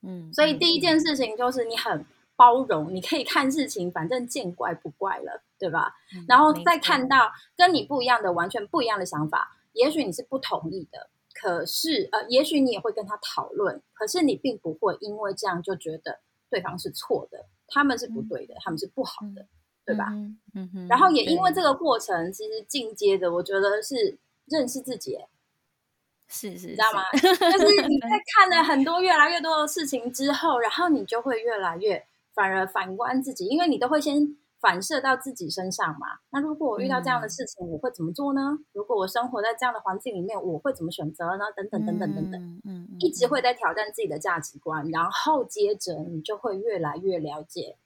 [0.04, 5.96] 嗯，所以第一件事情就是你很包容，你可以看事情，反正见怪不怪了，对吧？
[6.16, 19.48] 嗯，然后再看到跟你不一样的、完全不一样的想法，也许你是不同意的，可是呃，也许你也会跟他讨论，可是你并不会因为这样就觉得对方是错的，他们是不对的，他们是不好的。
[19.92, 20.08] 对吧？
[20.12, 25.18] 嗯嗯嗯，然后也因为这个过程，其实进阶的，我觉得是认识自己，
[26.28, 27.04] 是是，是，你知道吗？
[27.14, 36.20] 就是你在看了很多越来越多的事情之后，然后你就会越来越反而反观自己，因为你都会先反射到自己身上嘛。
[36.32, 38.60] 那如果我遇到这样的事情，我会怎么做呢？
[38.74, 41.46] 如果我生活在这样的环境里面，我会怎么选择呢？
[41.56, 47.78] 等等等等等等，嗯嗯，一直会在挑战自己的价值观，然后接着你就会越来越了解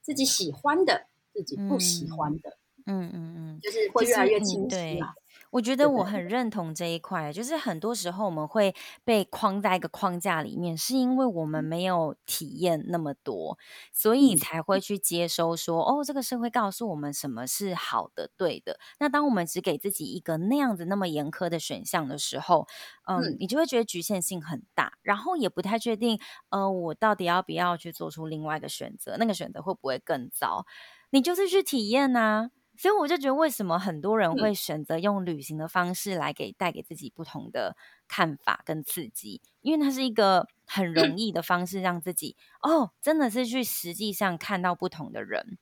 [0.00, 1.06] 自己喜欢的。
[1.34, 5.14] 自己不喜欢的，嗯嗯嗯，就是会越来越清晰嘛。
[5.50, 13.56] 我觉得我很认同这一块，就是很多时候我们会被框在一个框架里面，是因为我们没有体验那么多，
[13.92, 18.80] 所以才会去接收说，哦，这个社会告诉我们什么是好的、对的。
[18.98, 22.66] 那当我们只给自己一个那样子那么严苛的选项的时候，
[23.06, 26.18] 嗯，嗯，你就会觉得局限性很大，然后也不太确定，
[26.48, 29.16] 呃，我到底要不要去做出另外一个选择？
[29.18, 30.66] 那个选择会不会更糟？
[31.14, 37.76] 你就是去体验呐、啊，所以我就觉得为什么很多人会选择用旅行的方式来给带给自己不同的
[38.08, 45.56] 看法跟刺激，因为它是一个很容易的方式，让自己哦，真的是去实际上看到不同的人，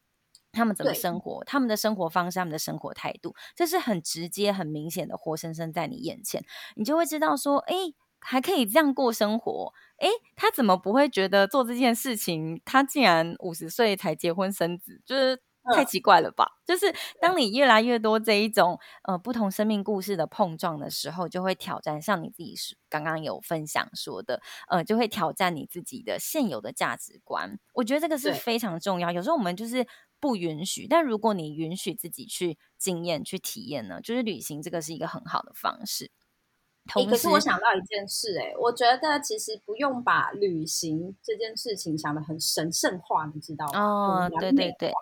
[0.53, 6.43] 他们怎么生活，他们的生活方式，他们的生活态度，这是很直接、很明显的，活生生在你眼前，
[6.77, 7.75] 你就会知道说，哎，
[8.23, 15.43] 还可以这样过生活，哎，他怎么不会觉得做这件事情，他竟然五十岁才结婚生子，就是。
[15.77, 16.45] 太奇怪了吧？
[16.45, 27.61] 嗯、就是当你越来越多这一种呃不同生命故事的碰撞的时候，就会挑战像你自己是刚刚有分享说的，呃，就会挑战你自己的现有的价值观。
[27.75, 29.13] 我觉得这个是非常重要。
[29.13, 29.87] 有时候我们就是
[30.19, 36.11] 不允许，但如果你允许自己去经验、去体验呢，就是旅行这个是一个很好的方式。
[36.87, 43.81] 可是我想到一件事、欸，哎，我觉得其实不用把旅行这件事情想的很神圣化，你知道吗？
[43.81, 44.93] 哦，对对对。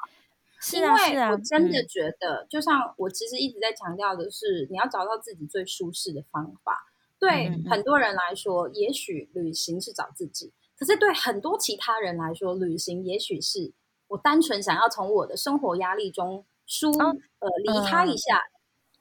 [0.75, 0.89] 因为
[1.31, 6.87] 我真的觉得，就像我其实一直在强调的是，你要找到自己最舒适的方法。
[7.19, 13.73] 对很多人来说，也许旅行是找自己；可是对很多其他人来说，旅行也许是
[14.09, 18.39] 我单纯想要从我的生活压力中疏呃离开一下，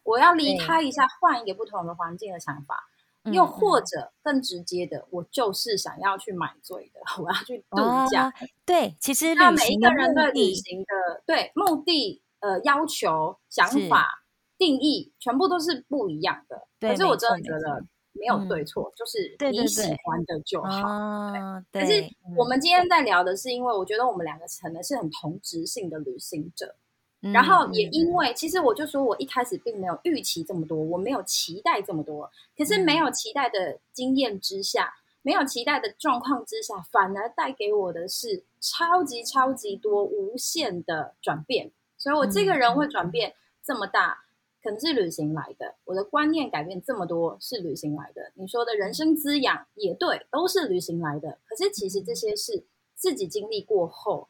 [0.10, 2.89] 我要离开一下，换一个不同的环境的想法。
[3.34, 7.78] 又或者更直接的，我就是想要去买醉的， 我要去度
[8.10, 8.28] 假。
[8.30, 8.34] 哦、
[8.65, 14.24] 对，其实那每一个人的旅行的对目的、呃要求、想法、
[14.58, 16.65] 定义，全部都是不一样的。
[16.80, 21.62] 可是我真的觉得，没有对错，就是你喜欢的就好。
[21.72, 26.78] 对，可是我们今天在聊的是，因为我觉得我们两个可能是很同质性的旅行者，
[27.21, 44.25] 然后也因为其实我就说我一开始并没有预期这么多，我没有期待这么多，可是没有期待的经验之下，没有期待的状况之下，反而带给我的是超级超级多无限的转变，所以我这个人会转变这么大。
[44.62, 48.29] 可能是旅行来的，我的观念改变这么多是旅行来的。
[48.36, 51.38] 你说的人生滋养也对，都是旅行来的。
[51.47, 54.27] 可是其实这些是自己经历过后，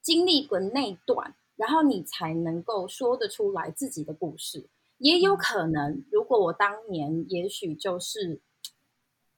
[0.00, 4.68] 经历过那段，然后你才能够说得出来自己的故事。
[4.98, 8.40] 也有可能，如果我当年也许就是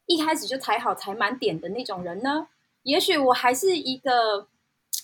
[0.06, 2.48] 一开始就踩好踩满点的那种人呢，
[2.82, 4.48] 也许我还是一个。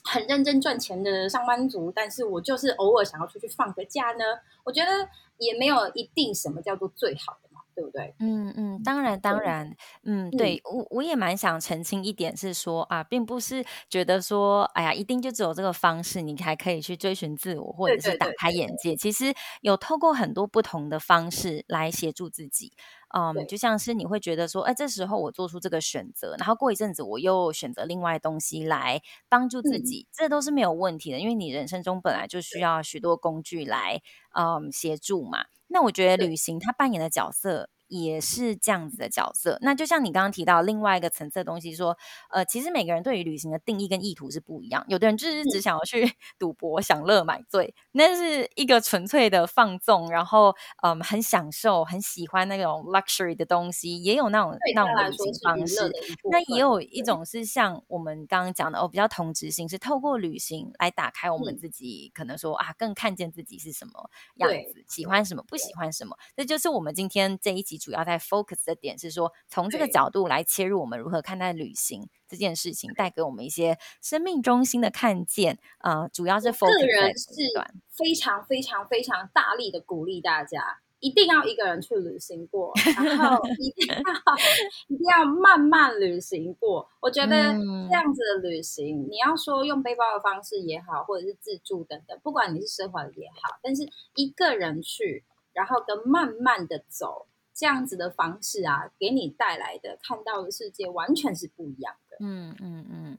[0.03, 4.25] 很认真赚钱的上班族，但是我就是偶尔想要出去放个假呢。
[4.65, 7.50] 我觉得也没有一定什么叫做最好的嘛，
[7.81, 8.15] 对不对？
[8.19, 18.95] 嗯嗯，当然当然，嗯，对我我也蛮想澄清一点是说啊，并不是觉得说，哎呀，一定就只有这个方式，你才可以去追寻自我，或者是打开眼界。
[18.95, 22.75] 其实有透过很多不同的方式来协助自己。
[23.13, 34.01] 嗯，就像是你会觉得说，哎，这时候我做出这个选择，然后过一阵子我又选择另外东西来帮助自己，嗯、这都是没有问题的，因为你人生中本来就需要许多工具来
[34.35, 35.47] 嗯协助嘛。
[35.73, 37.69] 那我觉得旅行它扮演的角色。
[37.91, 41.99] 也是这样子的角色，那就像你刚刚提到另外一个层次的东西，说，
[42.31, 44.85] 呃，其实每个人对于旅行的定义跟意图是不一样。
[44.87, 55.91] 有的人就是只想要去 赌博、享乐、买醉，那是一个纯粹的放纵，然后嗯，很享受、很喜欢那种 luxury 的东西，也有那种那种旅行方式。
[56.31, 66.17] 那也有一种是像我们刚刚讲的哦，比较同质性，是透过旅行来打开我们自己，可能说啊，更看见自己是什么样子，喜欢什么，不喜欢什么。
[66.37, 67.80] 这就是我们今天这一集。
[67.81, 75.59] 主要在 focus 的点是说，从这个角度来切入，我们如何看待旅行这件事情，带给我们一些生命中心的看见。
[75.81, 77.33] 呃，主要是 focus 个人是
[77.89, 84.37] 非常非常非常大力的鼓励大家，一定要一个人去旅行过，然后 一定要
[84.89, 86.89] 一定要慢慢旅行过。
[87.01, 93.83] 我觉得这样子的旅行，你要说用背包的方式也好，或者是自助等等，不管你是奢华也好，但是
[94.15, 97.27] 一个人去，然后跟慢慢的走。
[97.61, 102.17] 这样子的方式啊，给你带来的看到的世界完全是不一样的。
[102.19, 103.19] 嗯嗯嗯，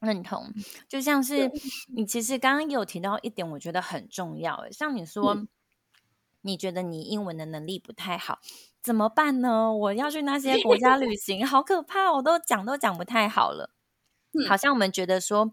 [0.00, 0.52] 认同。
[0.88, 1.48] 就像是
[1.94, 4.68] 你其实刚刚有提到一点，我觉得很重要。
[4.72, 5.46] 像你说，嗯、
[6.40, 8.40] 你觉得你英文的能力不太好，
[8.82, 9.72] 怎么办呢？
[9.72, 13.70] 我要去那些国家旅行，好可怕，我都讲都讲不太好了。
[14.34, 15.52] 嗯、好像我们觉得说。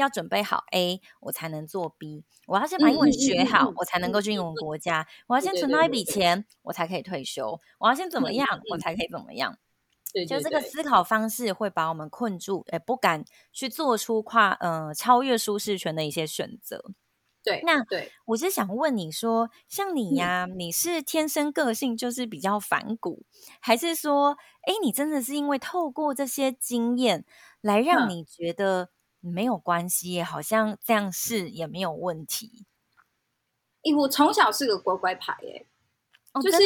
[0.00, 2.24] 要准备好 A，我才能做 B。
[2.46, 5.02] 我要先把英文学好，嗯、我才能够去英文国家。
[5.02, 7.60] 嗯、我要先存到一笔钱，我才可以退休。
[7.78, 9.56] 我要先怎么样，嗯、我才可以怎么样？
[10.12, 16.82] 对，对，对，就这个思考方式会把我们困住，也不敢去做出跨呃超越舒适圈的一些选择。
[17.44, 23.24] 对，那对，我是想问你说，像你呀，嗯、你是天生个性就是比较反骨，
[23.60, 27.24] 还是说，哎，你真的是因为透过这些经验
[27.60, 28.90] 来让你觉得？
[29.20, 32.64] 没有关系，好像这样试也没有问题。
[33.84, 35.64] 欸、我从小是个乖乖牌，哎、
[36.32, 36.58] 哦，就是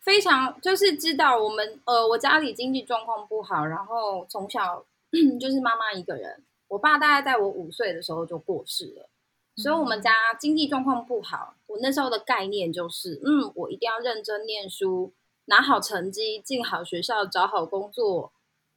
[0.00, 4.84] 非常就是知道我们呃，我家里经济状况不好，然后从小
[5.38, 9.10] 就是妈妈一个人，我爸大概在我五岁的时候就过世了，
[9.56, 11.54] 嗯、所以我们家经济状况不好。
[11.66, 15.12] 我那时候的概念就是，嗯，我一定要认真念书，
[15.44, 18.32] 拿好成绩，进好学校，找好工作。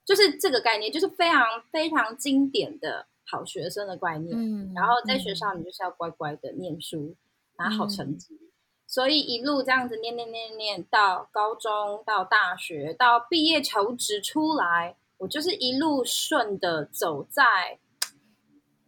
[0.05, 4.35] 就是这个概念，就是非常非常经典的好学生的概念。
[4.37, 7.15] 嗯，然后在学校你就是要乖乖的念书，嗯、
[7.57, 8.33] 拿好成绩。
[8.33, 8.51] 嗯、
[8.85, 17.79] 所以一路这样子念念念念到高中，到大学，到毕业求职出来，我就是一路顺的走在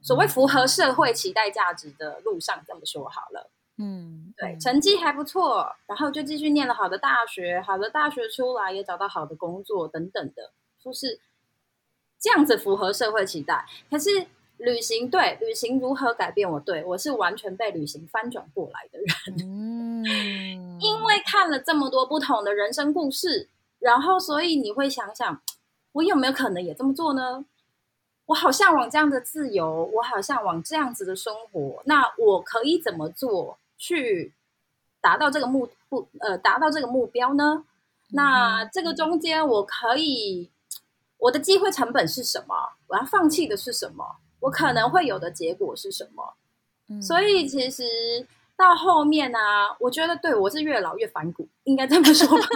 [0.01, 2.61] 所谓符合社会期待价值的路上。
[2.67, 10.51] 这么说好了，嗯，对，成绩还不错，然后就继续念了好的大学，好的大学出来也找到好的工作等等的。
[10.85, 11.19] 就是
[12.19, 16.59] 这样子符合社会期待，可是旅行，对，旅行如何改变我？
[16.59, 19.49] 对，我是完全被旅行翻转过来的人。
[19.49, 20.05] 嗯，
[20.79, 25.41] 因为看了这么多不同的人生故事，然后所以你会想想，
[25.93, 27.43] 我有没有可能也这么做呢？
[28.27, 31.81] 我好向往这样的自由，我好向往这样子的生活。
[31.85, 34.33] 那我可以怎么做去
[35.01, 37.65] 达到这个目不呃达到这个目标呢？
[38.09, 40.49] 那这个中间，我可以，
[41.25, 42.55] 我的机会成本是什么？
[42.87, 44.05] 我要放弃的是什么？
[44.41, 46.35] 我可能会有的结果是什么？
[46.87, 47.83] 嗯，所以其实
[48.55, 52.47] 到后面呢，啊，我觉得对我是越老越反骨，应该这么说吧。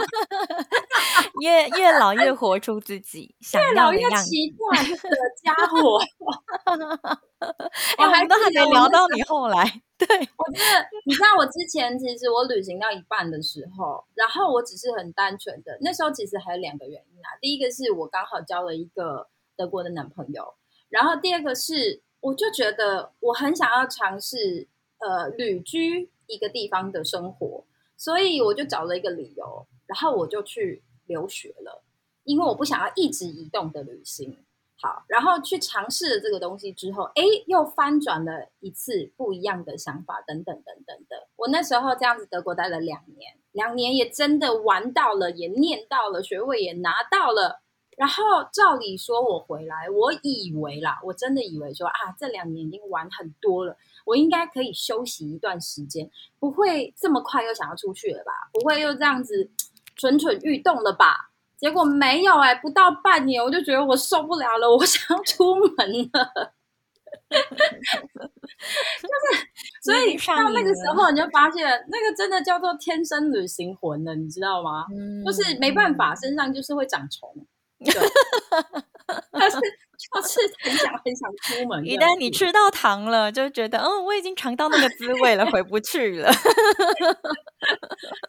[1.42, 4.96] 越越老越活出自己，越老越奇怪的
[5.44, 6.00] 家伙。
[7.98, 9.82] 我还都还没聊到你后来。
[10.00, 17.36] 对，我觉得你知道，我之前其实我旅行到一半的时候，然后我只是很单纯的，那时候其实还有两个原因啊。
[17.42, 19.28] 第一个是我刚好交了一个
[19.58, 20.56] 德国的男朋友，
[20.88, 24.70] 然后第二个是我就觉得我很想要尝试
[25.00, 27.66] 呃旅居一个地方的生活，
[27.98, 31.84] 所以我就找了一个理由，然后我就去留学了，
[32.24, 34.46] 因为我不想要一直移动的旅行。
[34.82, 41.28] 好，然后去尝试了这个东西之后，哎，又翻转了一次不一样的想法，等等等等的。
[41.36, 47.62] 我那时候这样子德国待了两年，两年也真的玩到了，也念到了，学位也拿到了。
[47.98, 48.24] 然后
[48.54, 53.76] 照理说，我回来，我以为啦，我真的以为说啊，这两年已经玩很多了，
[54.06, 56.10] 我应该可以休息一段时间，
[56.40, 58.32] 不会这么快又想要出去了吧？
[58.54, 59.52] 不会又这样子
[59.98, 61.29] 蠢蠢欲动了吧？
[61.60, 65.70] 结果没有哎、欸，不到半年我就觉得我受不了了，我想要出门
[66.14, 66.54] 了。
[67.30, 67.38] 就
[69.08, 69.46] 是，
[69.84, 74.86] 所以到那个时候你就发现，那个真的叫做天生旅行魂了，你知道吗？
[74.92, 77.30] 嗯、就是没办法，身上就是会长虫。
[77.86, 77.94] 对
[79.32, 81.84] 但是就是很想很想出门。
[81.86, 86.32] 一旦你吃到糖了，就觉得嗯，我已经尝到那个滋味了，回不去了。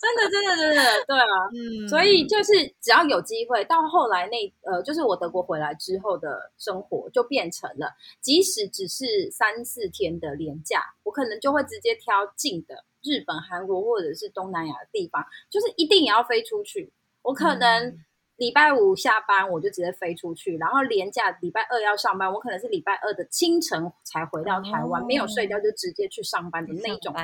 [0.01, 1.25] 真的，真的，真的，对啊。
[1.55, 16.93] 嗯，所以就是只要有机会，到后来那呃，就是我德国回来之后的生活，就变成了，即使只是三四天的廉价，我可能就会直接挑近的日本、韩国或者是东南亚的地方，就是一定也要飞出去。
[17.23, 17.87] 我可能。
[17.87, 18.05] 嗯
[18.41, 27.15] 礼拜五下班我就直接飞出去，然后连假礼拜二要上班，我可能是礼拜二的清晨才回到台湾，哦、没有睡觉就直接去上班的那种。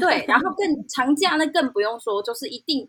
[0.00, 2.88] 对，然后 更长假那更不用说，就是一定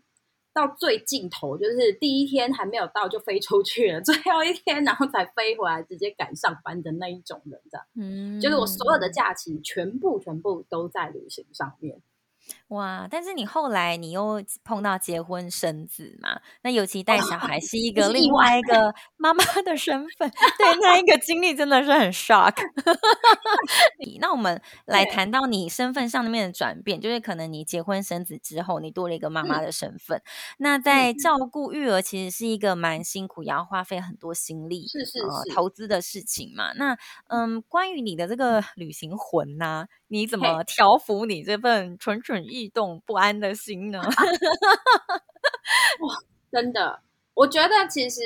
[0.54, 7.78] 到最尽头，就是第一天还没有到就飞出去了， 最后一天然后才飞回来，直接赶上班的那一种人的。
[8.00, 12.00] 嗯，就是我所有的假期全部全部都在旅行上面。
[12.68, 13.06] 哇！
[13.10, 16.40] 但是你后来你又碰到结婚生子嘛？
[16.62, 22.56] 那尤其带小孩是一个另外一个妈妈的身份，对，那一个经历真的是很 shock。
[24.20, 30.18] 那我们 来谈到你身份上面的转变，就是可能你结婚生子之后，你多了一个妈妈的身份。
[30.18, 30.22] 嗯、
[30.58, 36.72] 那在照顾育儿其实是一个蛮辛苦，也要花费很多心力，是是是、呃，投资的事情嘛。
[36.74, 36.96] 那
[37.28, 39.88] 嗯，关于你的这个旅行魂呢、啊？
[40.12, 43.98] 你怎么调服你这份蠢蠢欲动不安的心呢？
[46.00, 46.14] 哇，
[46.50, 47.00] 真的，
[47.32, 48.20] 我觉得其实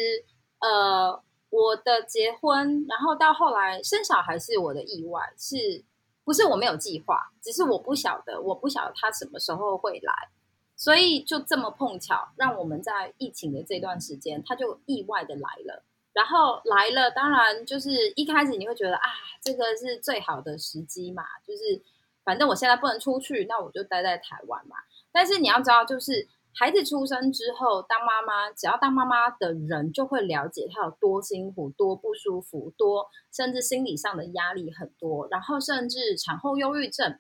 [0.59, 5.85] 呃，我的结婚，然后到后来生小孩是我的意外，是
[6.25, 7.31] 不是我没有计划？
[7.41, 10.13] 只是我不晓得，我不晓得他什么时候会来，
[10.75, 15.85] 所以就这么碰巧，让我们在疫情的这段时间，他就意外的来了。
[16.17, 19.03] 然后来了，当然就是一开始你会觉得啊，
[19.43, 21.83] 这个是最好的时机嘛，就是
[22.25, 24.77] 反正我现在不能出去，那我就待在台湾嘛。
[25.13, 37.19] 但是你要知道，就是孩子出生之后，当妈妈，只要当妈妈的人就会了解他有多辛苦、多不舒服、多甚至心理上的压力很多，然后甚至产后忧郁症。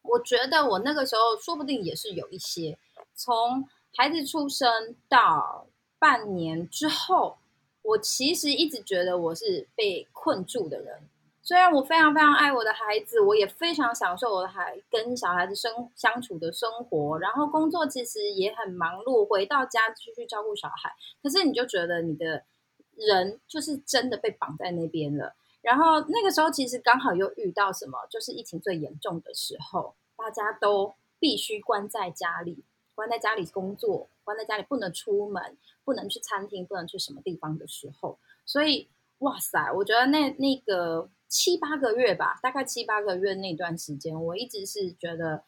[0.00, 2.78] 我觉得我那个时候说不定也是有一些，
[3.14, 5.66] 从孩子出生到
[5.98, 7.36] 半年之后。
[7.82, 11.00] 我其实一直觉得我是被困住的人，
[11.42, 20.92] 虽然我非常非常爱我的孩子，我也非常享受我的孩跟小孩子生相处的生活，然后工作其实也很忙碌，回到家继续照顾小孩。
[21.22, 22.44] 可是你就觉得你的
[22.94, 25.34] 人就是真的被绑在那边了。
[25.62, 32.62] 然后那个时候其实刚好又遇到什么，就是疫情最严重的时候，大家都必须关在家里，
[33.00, 35.56] 关在家里工作，关在家里不能出门。
[35.82, 38.88] 不能去餐厅，不能去什么地方的时候，所以
[39.20, 45.42] 哇塞，我觉得那那个七八个月吧，大概七八个月那段时间，我一直是觉得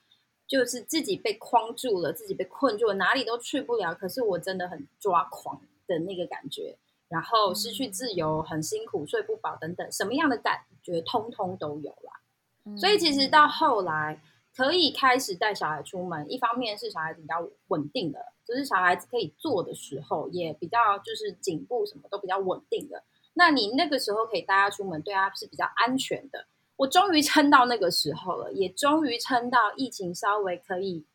[0.49, 3.95] 就是自己被框住了，自己被困住了，哪里都去不了。
[3.95, 6.77] 可是我真的很抓狂的那个感觉，
[7.09, 12.77] 然后失去自由，很辛苦，睡不饱等等，什么样的感觉通通都有啦。
[12.77, 14.21] 所以其实到后来。
[14.55, 23.03] 可以开始带小孩出门，一方面是小孩子比较稳定的，就是小孩子可以坐的时候也比较就是颈部什么都比较稳定的。
[23.33, 26.47] 那你那个时候可以带他出门，对他是比较安全的。
[26.77, 31.07] 我终于撑到那个时候了，也终于撑到疫情稍微可以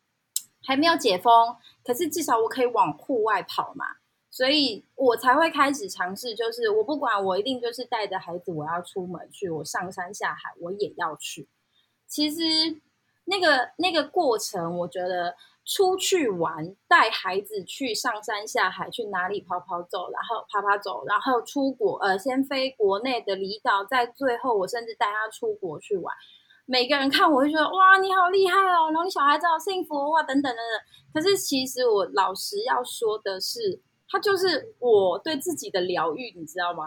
[0.64, 3.86] 还没有解封，可是至少我可以往户外跑嘛，
[4.30, 11.48] 所以我才会开始尝试，就是我不管，我一定就是带着孩子，我要出门去，我上山下海我也要去。
[12.08, 12.80] 其实。
[13.28, 26.14] 那个那个过程，我觉得出去玩，带孩子去上山下海，去哪里跑跑走，然后爬爬走，然后出国，呃，先飞国内的离岛，在最后我甚至带他出国去玩。
[26.64, 30.80] 每个人看我会觉得哇，你好厉害哦，然后你小孩子好幸福哇，等等等等。
[31.12, 36.84] 可是其实我老实要说的是，他就是我对自己的疗愈，你知道吗？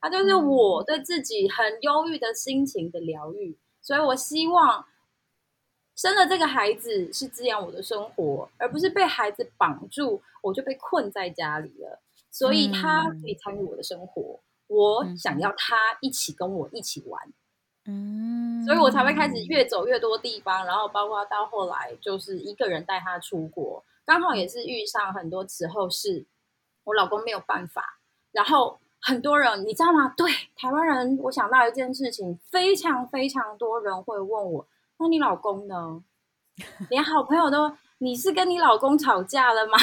[0.00, 3.58] 他就是我对自己很忧郁的心情的疗愈。
[3.80, 4.84] 所以我希望
[5.94, 12.00] 生了这个孩子是滋养我的生活，而不是被孩子绑住，我就被困在家里了。
[12.30, 17.22] 所以他可以参与我的生活，我想要他一起跟我一起玩。
[17.84, 26.24] 嗯，所以我才会开始越走越多地方，然后包括到后来就是一个人带他出国，刚好也是遇上很多时候是
[26.84, 27.98] 我老公没有办法，
[28.30, 30.14] 然后很多人你知道吗？
[30.16, 34.66] 对，台湾人，我想到一件事情，非常非常多人会问我，
[35.02, 36.02] 那你老公呢？
[36.88, 39.76] 连好朋友都，你是跟你老公吵架了吗？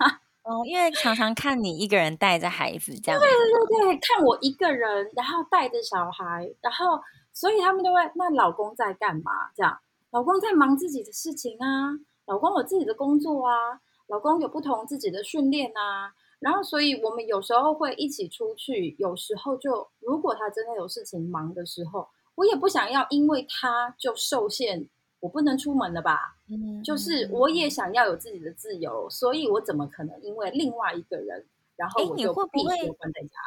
[0.44, 7.00] 哦，因为常常看你一个人带着孩子这样，对对对对，看我一个人，然后带着小孩，然后。
[7.38, 9.50] 所以他们都会，那老公在干嘛？
[9.54, 9.78] 这样，
[10.10, 11.92] 老公在忙自己的事情啊，
[12.24, 16.14] 老公有自己的工作啊，老公有不同自己的训练啊。
[16.38, 24.88] 然后，所以我们有时候会一起出去，有时候就如果他真的有事情忙的时候，我也不想要因为他就受限，
[25.20, 26.36] 我不能出门了吧？
[26.48, 33.38] 嗯，就是我也想要有自己的自由，所以我怎么可能因为另外一个人，然后我就必须关在家？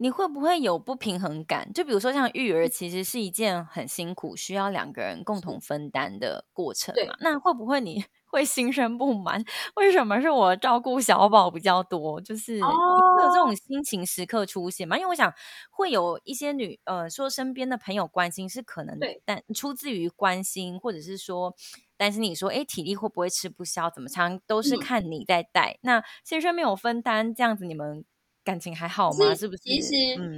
[0.00, 1.72] 你会不会有不平衡感？
[1.72, 7.16] 就比如说，像育儿其实是一件很辛苦、需要两个人共同分担的过程嘛。
[7.18, 9.44] 那会不会你会心生不满？
[9.76, 12.20] 为什么是我照顾小宝比较多？
[12.20, 14.96] 就是你会有这种心情时刻出现吗？
[14.96, 15.32] 因为我想
[15.70, 21.54] 会有一些女呃说身边的朋友关心是可能，但出自于关心，或者是说
[21.96, 23.90] 担心你说哎体力会不会吃不消？
[23.90, 28.04] 怎么常都是看你在带，嗯、那先生没有分担，这样子你们。
[28.44, 29.26] 感情还好吗？
[29.34, 29.62] 是，是不是？
[29.64, 29.92] 其实，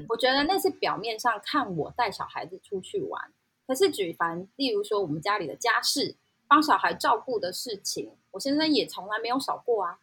[0.09, 3.35] 我觉得那是表面上看我带小孩子出去玩，嗯、
[3.69, 6.17] 可是举凡例如说我们家里的家事、
[6.51, 10.01] 帮小孩照顾的事情，我先生也从来没有少过啊。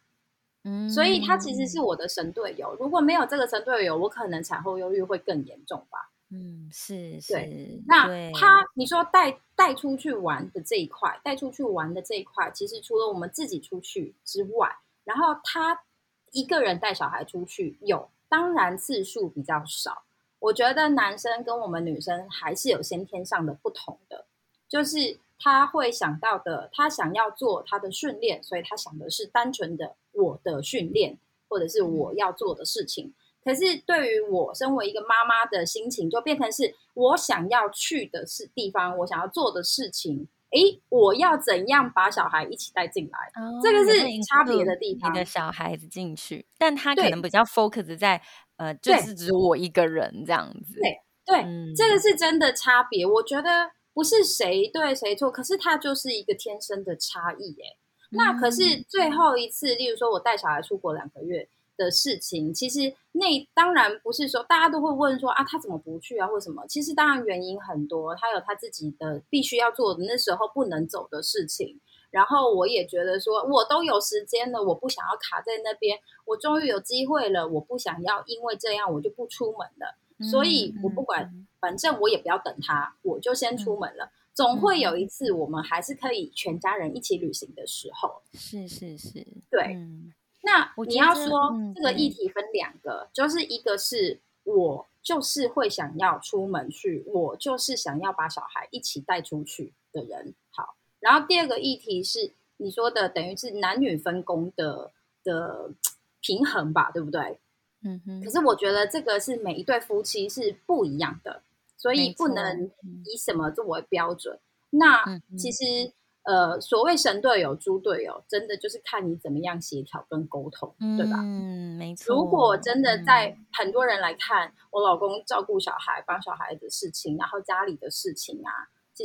[0.64, 2.74] 嗯，所以他其实是我的神队友。
[2.80, 6.10] 如果没有这个神队友，我可能产后忧郁会更严重吧。
[6.30, 7.34] 嗯，是是。
[7.34, 14.74] 对，那他你说带带出去玩的这一块，带出去玩的这一块，其实除了我们自己出去之外，
[15.04, 15.82] 然后他。
[16.30, 20.02] 一个人带小孩出去有，当然次数比较少。
[20.40, 24.26] 我觉得男生跟我们女生还是有先天上的不同的，
[24.68, 31.18] 就是他会想到的，他想要做他的训练，所以他想的是单纯的我的训练
[31.48, 33.12] 或者是我要做的事情。
[33.44, 40.28] 可是对于我身为一个妈妈的心情，就变成是我想要去的是地方，我想要做的事情。
[40.50, 43.18] 诶，我要怎样把小孩一起带进来？
[43.40, 45.10] 哦、这个是差别的地方。
[45.10, 48.20] 你的小孩子进去，但他可能比较 focus 在
[48.56, 50.74] 呃，就是只我一个人这样子。
[50.80, 53.06] 对对，嗯、这个是真的差别。
[53.06, 57.56] 我觉得不是谁对谁错，可是他就是一个天生的差异。
[57.60, 57.76] 哎，
[58.10, 61.48] 那可是最后一次，例如说我带小孩出国两个月。
[61.78, 66.66] 的事情，其实那当然不是说大家都会问说啊，他怎么不去啊，或什么？
[66.66, 71.78] 其实当然原因很多，他有他自己的必须要做的，那时候不能走的事情。
[72.10, 75.96] 然后我也觉得说，我都有时间了，我不想要卡在那边。
[76.24, 79.96] 我终于有机会了，我不想要因为这样我就不出门了。
[80.28, 84.10] 所以我不管，反正我也不要等他，我就先出门了。
[84.34, 88.22] 总会有一次我们还是可以全家人一起旅行的时候。
[88.34, 89.74] 是是是，对。
[89.74, 100.32] 嗯那你要说这个议题分两个，嗯、就是一个是我就是会想要出门去，我就是想要把小孩一起带出去的人。
[100.50, 104.92] 好，然后第二个议题是你说的，等于是男女分工的
[105.24, 105.72] 的
[106.20, 107.40] 平衡吧，对不对？
[107.82, 108.24] 嗯哼。
[108.24, 111.42] 可是我觉得这个是每一对夫妻是不一样的，
[111.78, 112.70] 所以不能
[113.06, 114.36] 以什么作为标准。
[114.72, 115.02] 嗯、那
[115.38, 115.94] 其实。
[116.24, 121.16] 呃，所谓神队友、猪队友，真的就是看你怎么样协调跟沟通，对吧？
[121.22, 122.14] 嗯，没错。
[122.14, 128.52] 如果真的在很多人来看，嗯、我老公照顾小孩、帮小孩的事情，然后家里的事情啊，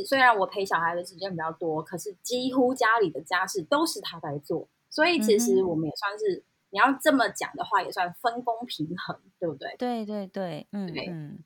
[0.06, 9.74] 虽然我陪小孩的时间比较多，可是几乎家里的家事都是他在做，所以其实我们也算是，嗯、你要这么讲的话，也算分工平衡，对不对？
[9.78, 11.40] 对对对，嗯对嗯，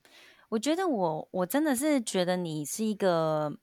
[0.50, 3.58] 我觉得我我真的是觉得你是一个。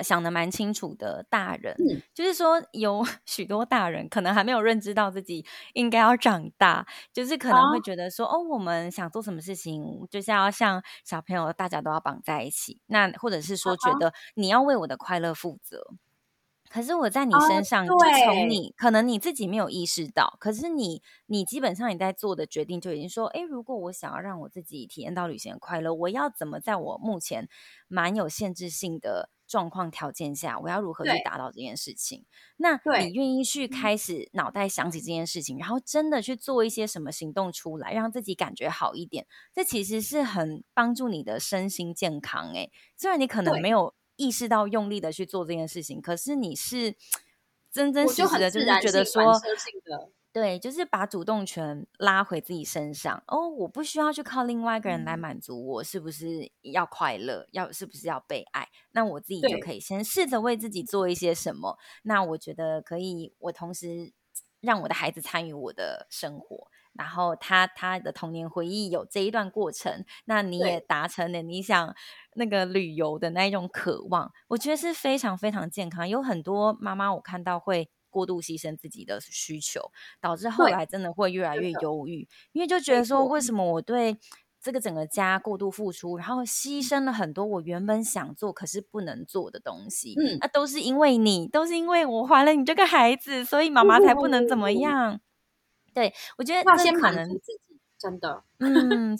[0.00, 12.80] 想的蛮清楚的大人，嗯、就是说有 许多大人可能还没有认知到自己应该要长大，就是可能会觉得说，哦，哦，我们想做什么事情，就是要像小朋友，大家都要绑在一起。
[12.86, 15.84] 那或者是说，觉得你要为我的快乐负责。
[16.72, 17.92] 可是我在你身上，就
[18.24, 27.46] 从你可能你自己没有意识到，可是你你基本上你在做的决定就已经说，诶，如果我想要让我自己体验到旅行的快乐，我要怎么在我目前
[27.88, 32.24] 蛮有限制性的状况条件下，我要如何去达到这件事情？
[32.56, 39.26] 那你愿意去开始脑袋想起这件事情，然后真的去做一些什么行动出来，让自己感觉好一点？
[39.52, 42.52] 这其实是很帮助你的身心健康。
[42.52, 43.94] 诶，虽然你可能没有。
[44.22, 46.94] 意识到用力的去做这件事情，可是你是
[47.72, 49.40] 真真实实的，就是觉得说，
[50.32, 53.22] 对，就是把主动权拉回自己身上。
[53.26, 57.48] 哦，我不需要去靠另外一个人来满足我，是不是要快乐？
[57.50, 58.68] 要是不是要被爱？
[58.92, 61.76] 那我自己就可以先试着为自己做一些什么。
[62.04, 64.12] 那我觉得可以，我同时
[64.60, 66.68] 让我的孩子参与我的生活。
[66.94, 71.94] 然后他他的童年回忆有这一段过程，那你也达成了你想
[72.34, 76.08] 那个旅游的那一种渴望，我觉得是非常非常健康。
[76.08, 83.40] 有很多妈妈我看到会过度牺牲自己的需求，导致后来真的会越来越忧郁，因为就觉得说，为。
[83.42, 84.16] 什么我对
[84.62, 95.20] 这个整个家过度付出，然后牺牲了很多我原本想做可是不能做的东西，嗯，那都是因为你，都是因为我怀了你这个孩子，所以妈妈才不能怎么样。
[95.92, 99.18] 对，我觉得这可能自己真的，嗯，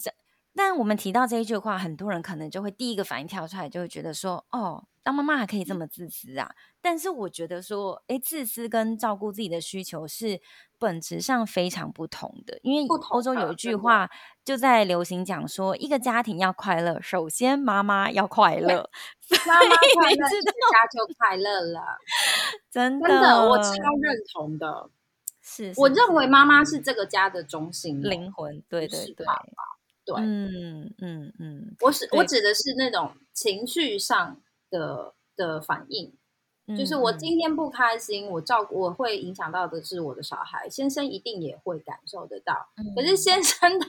[0.55, 6.51] 但我们提到这一句话，很多人可能就会第一个反应跳出来，就会觉得说，哦，当妈妈还可以这么自私啊？
[6.81, 10.41] 但是我觉得说，哎，自私跟照顾自己的需求是
[10.79, 12.59] 本质上非常不同的。
[12.63, 14.11] 因为欧洲有一句话
[14.45, 18.91] 就在流行讲说，一个家庭要快乐，首先妈妈要快乐，
[19.47, 21.81] 妈妈快乐，这个家就快乐了。
[22.71, 24.91] 真的，真的，我超认同的。
[25.41, 29.27] 是，我认为妈妈是这个家的中心灵魂，对对对，
[30.17, 32.25] 对，嗯嗯嗯，我是我。
[32.25, 34.41] 指的是那种情绪上
[34.71, 36.13] 的的反应，
[36.67, 37.39] 嗯，就是我今。
[37.39, 43.43] 天不开心，我照顾我会影响到的是我的小孩，先生一定也会感受得到，嗯，可是先。
[43.43, 43.87] 生的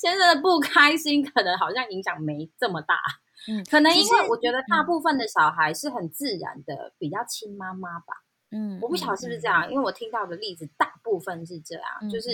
[0.00, 2.98] 先生的不开心，可能好像影响没这么大，
[3.46, 8.25] 嗯，可能因为我觉得大部分的小孩是很自然的，比较亲妈妈吧。
[8.52, 12.28] 嗯，我不晓得是不是这样，嗯，因为我听到的例子大部分是这样，嗯，就是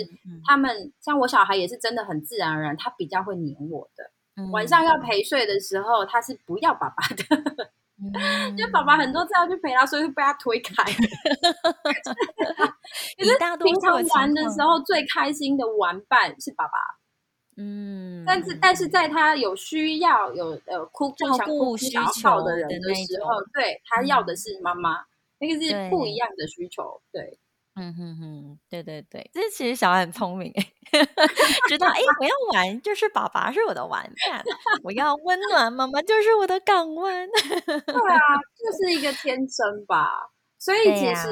[0.45, 4.11] 他们像我小孩也是真的很自然而然，他比较会黏我的。
[4.35, 10.83] 嗯，晚上要陪睡的时候，他是不要爸爸的， 嗯，就爸爸很多次要去陪他，所以会被他推开。
[13.17, 16.73] 可是平常玩的时候，最开心的玩伴是爸爸。
[17.57, 25.05] 嗯，但是但是在他有需要有呃哭哭想哭想抱的人的时候，对他要的是妈妈。
[25.43, 27.39] 那个是不一样的需求，对，对
[27.75, 30.53] 嗯哼哼，对对对，这其实小孩很聪明，
[31.67, 34.43] 知道哎，我要玩就是爸爸是我的玩伴，
[34.83, 38.21] 我要温暖妈妈就是我的港湾，对啊，
[38.55, 41.27] 这是一个天生吧，所以其实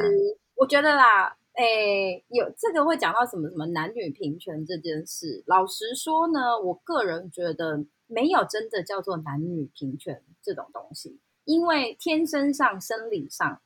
[0.56, 13.62] 我觉得啦，哎，有这个会讲到什么什么男女平权这件事，老实说呢，我个人觉得没有真的叫做男女平权这种东西，因为天生上生理上。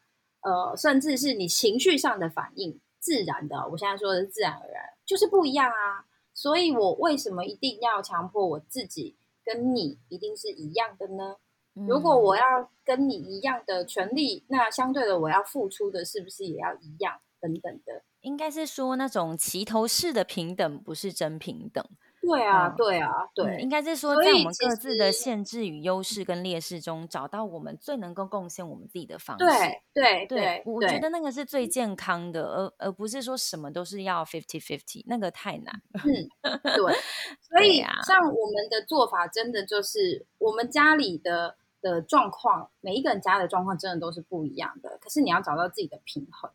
[0.46, 6.06] 呃，甚至是你情绪上的反应，自然的，我现在说的是自然而然，就是不一样啊。
[6.36, 11.38] 所以我为什么一定要强迫我自己跟你一定是一样的呢？
[11.74, 11.88] 嗯。
[11.88, 17.20] 如果我要跟你一样的权利，那相对的我要付出的是不是也要一样？
[17.42, 21.84] 等等的，应该是说那种齐头式的平等，不是真平等。
[22.26, 29.46] 对啊，对啊，对，嗯，应该是说，在我们各自的限制与优势跟劣势中，找到我们最能够贡献我们自己的方式。
[29.46, 35.82] 对，对，对，对，我觉得那个是最健康的，而而不是说什么都是要 fifty fifty，那个太难。
[35.94, 36.04] 嗯，
[36.42, 36.96] 对。
[37.48, 44.98] 所以，像我们的做法，真的就是我们家里的的状况，每一个人家的状况真的都是不一样的。
[45.00, 46.50] 可是你要找到自己的平衡。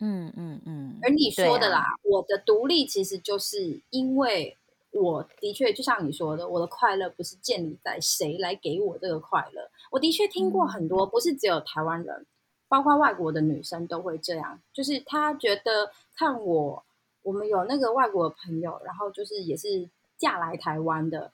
[0.00, 0.98] 嗯嗯嗯。
[1.02, 4.58] 而你说的啦，啊，我的独立其实就是因为。
[4.94, 9.68] 我的确就像你说的，我的快乐不是建立在谁来给我这个快乐。
[9.90, 12.24] 我的确听过很多，不是只有台湾人，
[12.68, 16.84] 包括外国的女生都会这样，就是她觉得看我，
[17.22, 21.32] 我们有那个外国的朋友，然后就是也是嫁来台湾的，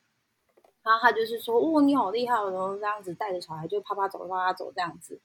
[0.83, 5.21] 然后她就是说，哦，你好厉害，然后这样子带着小孩就啪啪走啪啪走这样子，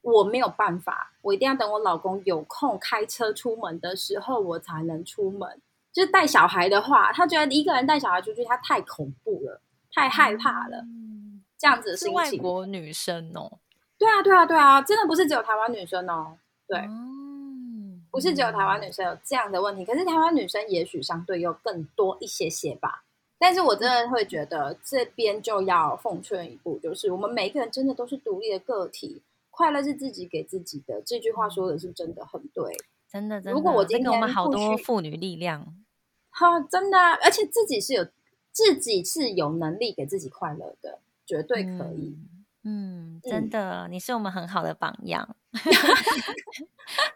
[0.00, 5.60] 我没有办法，我一定要等我老公有空开车出门的时候，我才能出门。
[5.92, 9.60] 就是带小孩的话，他觉得一个人带小孩出去，他太恐怖了，
[9.92, 10.78] 太害怕了。
[10.78, 12.24] 嗯、这样子的心情。
[12.26, 13.58] 是外国女生哦。
[13.98, 16.38] 对啊，对啊，对啊，真的不是只有台湾女生哦。
[16.66, 19.84] 对，嗯、不是只有台湾女生有这样的问题。
[19.84, 23.02] 可是台湾女生也许相对又更多一些些吧。
[23.40, 29.22] 但是我真的会觉得这边就要奉劝一步，就是我们每一个人真的都是独立的个体。
[29.50, 31.02] 快乐是自己给自己的。
[31.04, 32.76] 这句话说的是真的很对，
[33.10, 33.52] 真的真的。
[33.52, 35.76] 如果我今天给我们好多妇女力量，
[36.30, 38.06] 哈，真的啊，而且自己是有
[38.52, 42.16] 自己是有能力给自己快乐的，绝对可以。
[42.16, 45.36] 嗯嗯，真的，嗯、你是我们很好的榜样。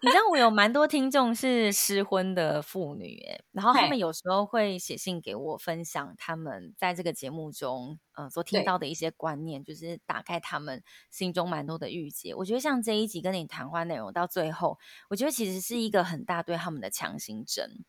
[0.02, 12.34] 你知道我有蛮多听众是失婚的妇女，哎，然后他们有时候会写信给我，分享他们在这个节目中，呃，所听到的一些观念，就是打开他们心中蛮多的郁结。
[12.34, 14.78] 我觉得像这一集跟你谈话内容到最后，
[15.10, 17.84] 我觉得其实是一个很大对他们的强心针。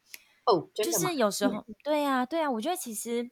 [0.46, 3.32] 哦，就是有时候，嗯、对啊，对啊，我觉得其实。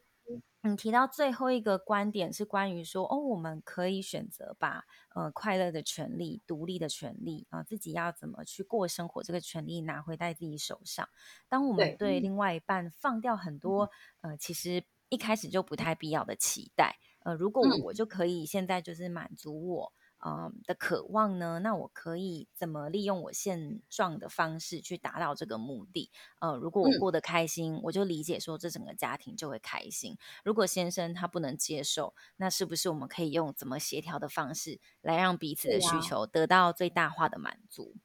[0.64, 4.86] 你提到最后一个观点是关于说，哦，我们可以选择把
[5.16, 11.10] 呃快乐的权利、独立的权利啊、呃，自己要怎么去过生活这个权利拿回在自己手上。
[11.50, 13.90] 当我们对另外一半放掉很多
[14.22, 19.94] 呃，其实一开始就不太必要的期待，呃，如果我就可以现在就是满足我。
[20.24, 21.60] 嗯的渴望呢？
[21.60, 26.12] 那我可以怎么利用我现状的方式去达到这个目的？
[26.40, 30.18] 呃，如果我过得开心，嗯、我就理解说这整个家庭就会开心。
[30.44, 37.96] 如果先生他不能接受，那是不是我们可以用怎么协调的方式来让彼此的需求得到最大化的满足？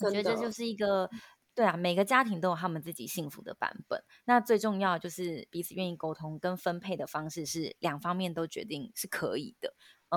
[0.00, 1.08] 我觉得这就是一个
[1.54, 4.02] 对啊，每个家庭都有他们自己幸福的版本。
[4.24, 9.72] 那最重要就是彼此愿意沟通跟分配的方式是两方面都决定是可以的。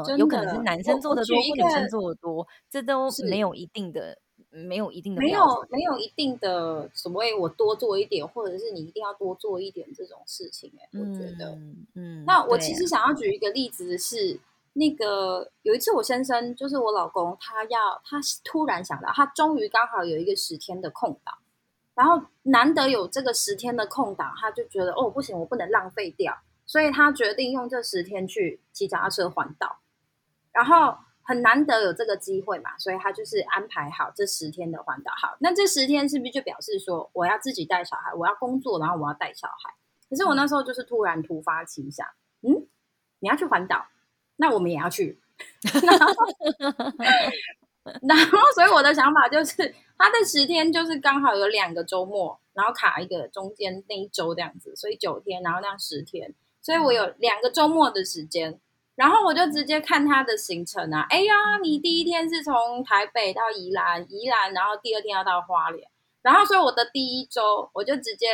[0.08, 4.18] 嗯、有可能是男生做的多，或女生做的多，这都没有一定的，
[4.50, 10.72] 没有一定的，没有没有一定的所谓我多做一点，或者是你一定要多做一点这种事情。
[10.80, 14.40] 哎，我觉得，嗯，嗯那我其实想要举一个例子是，
[14.74, 21.36] 那个有一次我先生就是我老公，他要他突然想到，他终于刚好有一个十天的空档，
[21.96, 26.34] 然后难得有这个十天的空档，他就觉得哦不行，我不能浪费掉，
[26.66, 29.80] 所以他决定用这十天去骑脚踏车环岛。
[30.58, 35.12] 然后很难得有这个机会嘛，所以他就是安排好这十天的环岛。
[35.22, 39.76] 好，那这十天是不是就表示说我要自己带小孩，我要工作，然后我要带小孩？
[40.10, 42.08] 可是我那时候就是突然突发奇想，
[42.42, 42.66] 嗯，
[43.20, 43.86] 你要去环岛，
[44.38, 45.22] 那我们也要去。
[48.02, 58.60] 然后，所以我的想法就是，他的十天就是刚好有两个周末，然后卡一个中间那一周这样子，所以九天，然后那样十天，所以我有两个周末的时间。
[58.98, 65.88] 然后我就直接看他的行程啊，哎呀，你第一天是从台北到宜兰，宜兰，然后第二天要到花莲，
[66.24, 68.26] 然后所以我的第一周我就直接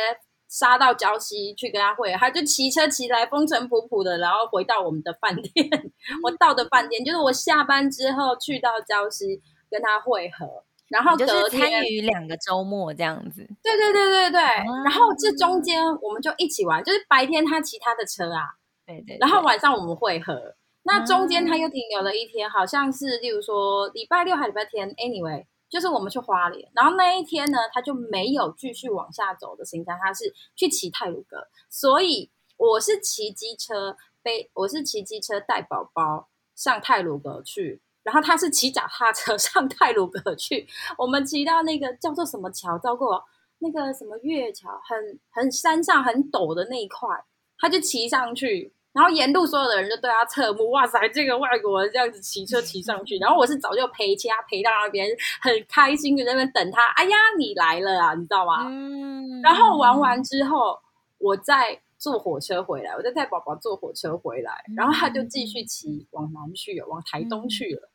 [0.48, 5.68] 杀到礁溪去跟他会合，他就骑车骑来风尘仆仆的，然后回到我们的饭店，
[6.24, 18.56] 我到的饭店就是我下班之后去到礁溪跟他会合，然后隔天就是参与两个周末这样子，对对对对对，然后这中间我们就一起玩，就是白天他骑他的车啊。
[18.86, 40.68] 对，对对，然后晚上我们会合，那中间他又停留了一天，嗯、好像是例如说礼拜六还是礼拜天，anyway，就是我们去花莲，然后那一天呢，他就没有继续往下走的行程，他是去骑泰鲁格，所以我是骑机车背，我是骑机车带宝宝上泰鲁格去，然后他是骑脚踏车上泰鲁阁去，
[40.98, 43.24] 我们骑到那个叫做什么桥，照过
[43.60, 47.08] 那个什么月桥，很很山上很陡的那一块。
[47.56, 53.18] 他就骑上去，然后沿路所有的人就对他侧目，哇塞，这个外国人这样子骑车骑上去。
[53.18, 55.08] 然后我是早就陪骑，他陪到那边，
[55.42, 56.86] 很开心的在那边等他。
[56.92, 58.68] 哎呀，你来了啊，你知道吗？
[58.68, 59.42] 嗯。
[59.42, 60.78] 然后玩完之后，
[61.18, 67.90] 我再坐火车回来，我再带宝宝坐火车回来，然后他就继续骑往南去了，往台东去了。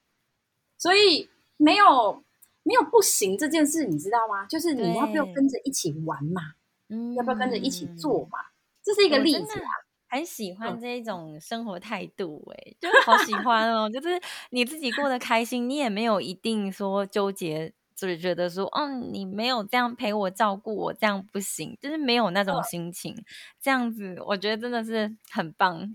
[0.78, 2.22] 所以没有
[2.64, 4.46] 没有不行这件事，你知道吗？
[4.48, 6.42] 就是你要不要跟着一起玩嘛？
[6.90, 8.40] 嗯，要不要跟着一起做嘛？
[8.84, 9.72] 这是一个例子啊，
[10.10, 13.90] 很喜欢这一种生活态度，哎，就好喜欢哦。
[13.94, 14.20] 就是
[14.52, 23.16] 你自己过得开心，你也没有一定说纠结，就是觉得说，嗯，你没有这样陪我照顾我，这样不行，就是没有那种心情。
[23.62, 25.80] 这样子，我觉得真的是很棒。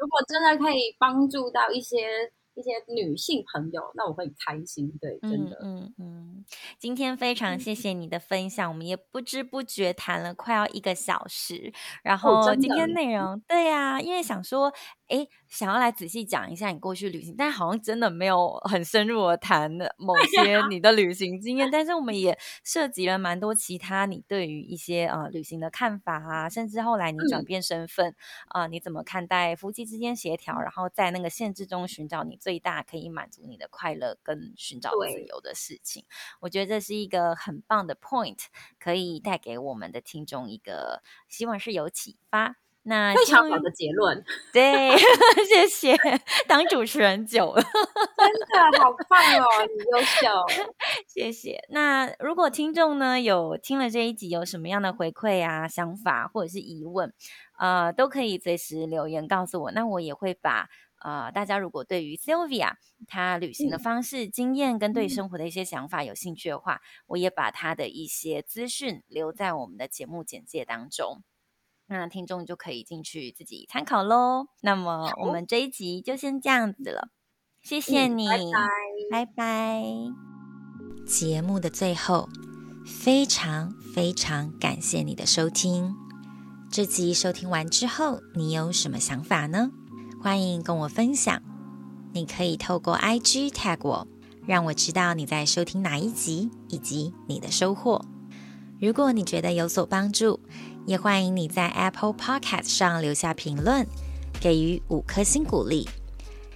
[0.00, 2.32] 如果真的可以帮助到一些。
[2.54, 4.92] 一些女性朋友，那我会很开心。
[5.00, 6.44] 对，真的，嗯嗯，嗯。
[6.78, 11.72] 今天非常谢谢你的分享，嗯、我们也不知不觉谈了快要一个小时。
[12.02, 14.72] 然后今天内容，哦、对呀、啊，因为想说。
[15.12, 21.68] 哎，想要来仔细讲一下你过去旅行，但好像真的没有很深入的谈某些你的旅行经验。
[21.70, 28.16] 但是我们也涉及了蛮多其他你对于一些呃旅行的看法啊，甚至后来你转变身份
[28.48, 36.06] 啊、嗯呃，你怎么看待夫妻之间协调，然后在那个限制中寻找你最大可以满足你的快乐跟寻找自由的事情。
[36.40, 38.38] 我觉得这是一个很棒的 point，
[38.78, 42.61] 可以带给我们的听众一个希望是有启发。
[42.84, 44.96] 那非常好的结论，对，
[45.48, 45.96] 谢谢。
[46.48, 50.28] 当主持人久了，真的好棒哦，你优秀，
[51.06, 51.62] 谢谢。
[51.68, 57.14] 那如果听众呢有听了这一集，有什么样的回馈啊、想法或者是疑问，
[57.58, 59.70] 呃，都可以随时留言告诉我。
[59.70, 60.68] 那我也会把
[61.04, 62.72] 呃大家如果对于 Sylvia
[63.06, 71.22] 她旅行的方式、嗯、经验跟对生活的一些想法有兴趣的话，我也把她的一些资讯留在我们的节目简介当中。
[71.92, 74.46] 那听众就可以进去自己参考喽。
[74.62, 77.10] 那么我们这一集就先这样子了，
[77.62, 78.52] 谢谢你，嗯、
[79.10, 79.32] 拜拜。
[79.32, 79.84] 拜拜。
[81.06, 82.28] 节目的最后，
[82.86, 85.94] 非常非常感谢你的收听。
[86.70, 89.70] 这集收听完之后，你有什么想法呢？
[90.22, 91.42] 欢迎跟我分享。
[92.14, 94.06] 你可以透过 IG tag 我，
[94.46, 98.04] 让我知道你在收听哪一集以及你的收获。
[98.80, 100.40] 如果你觉得有所帮助，
[100.84, 103.86] 也欢迎你在 Apple Podcast 上留下评论，
[104.40, 105.88] 给予五颗星鼓励。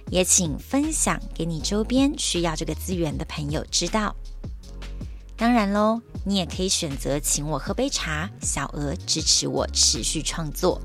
[0.09, 4.15] 也请分享给你周边需要这个资源的朋友知道。
[5.35, 10.81] 当然喽，你也可以选择请我喝杯茶，小额支持我持续创作。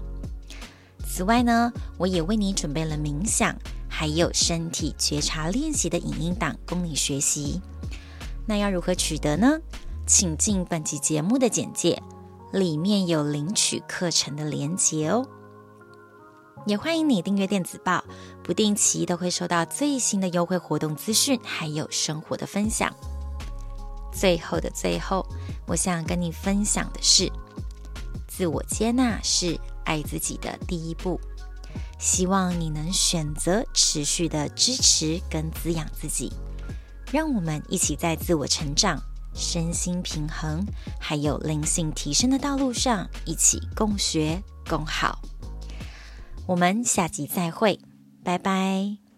[1.05, 3.57] 此外呢，我也为你准备了冥想，
[3.88, 7.61] 还有身体觉察练习的影音档供你学习。
[8.47, 9.59] 那要如何取得呢？
[10.07, 12.03] 请进本集节目的简介，
[12.53, 15.26] 里面有领取课程的连结哦。
[16.66, 18.05] 也欢迎你订阅电子报，
[18.44, 22.94] 不定期都会收到最新的优惠活动资讯，还有生活的分享。
[24.12, 25.26] 最后的最后，
[25.66, 27.32] 我想跟你分享的是，
[28.28, 31.18] 自我接纳是爱自己的第一步。
[31.98, 36.32] 希望你能选择持续的支持跟滋养自己，
[37.11, 39.03] 让我们一起在自我成长。
[39.35, 40.66] 身心平衡，
[40.99, 45.20] 还有灵性提升的道路上，一起共学共好。
[46.47, 47.78] 我们下集再会，
[48.24, 49.11] 拜拜。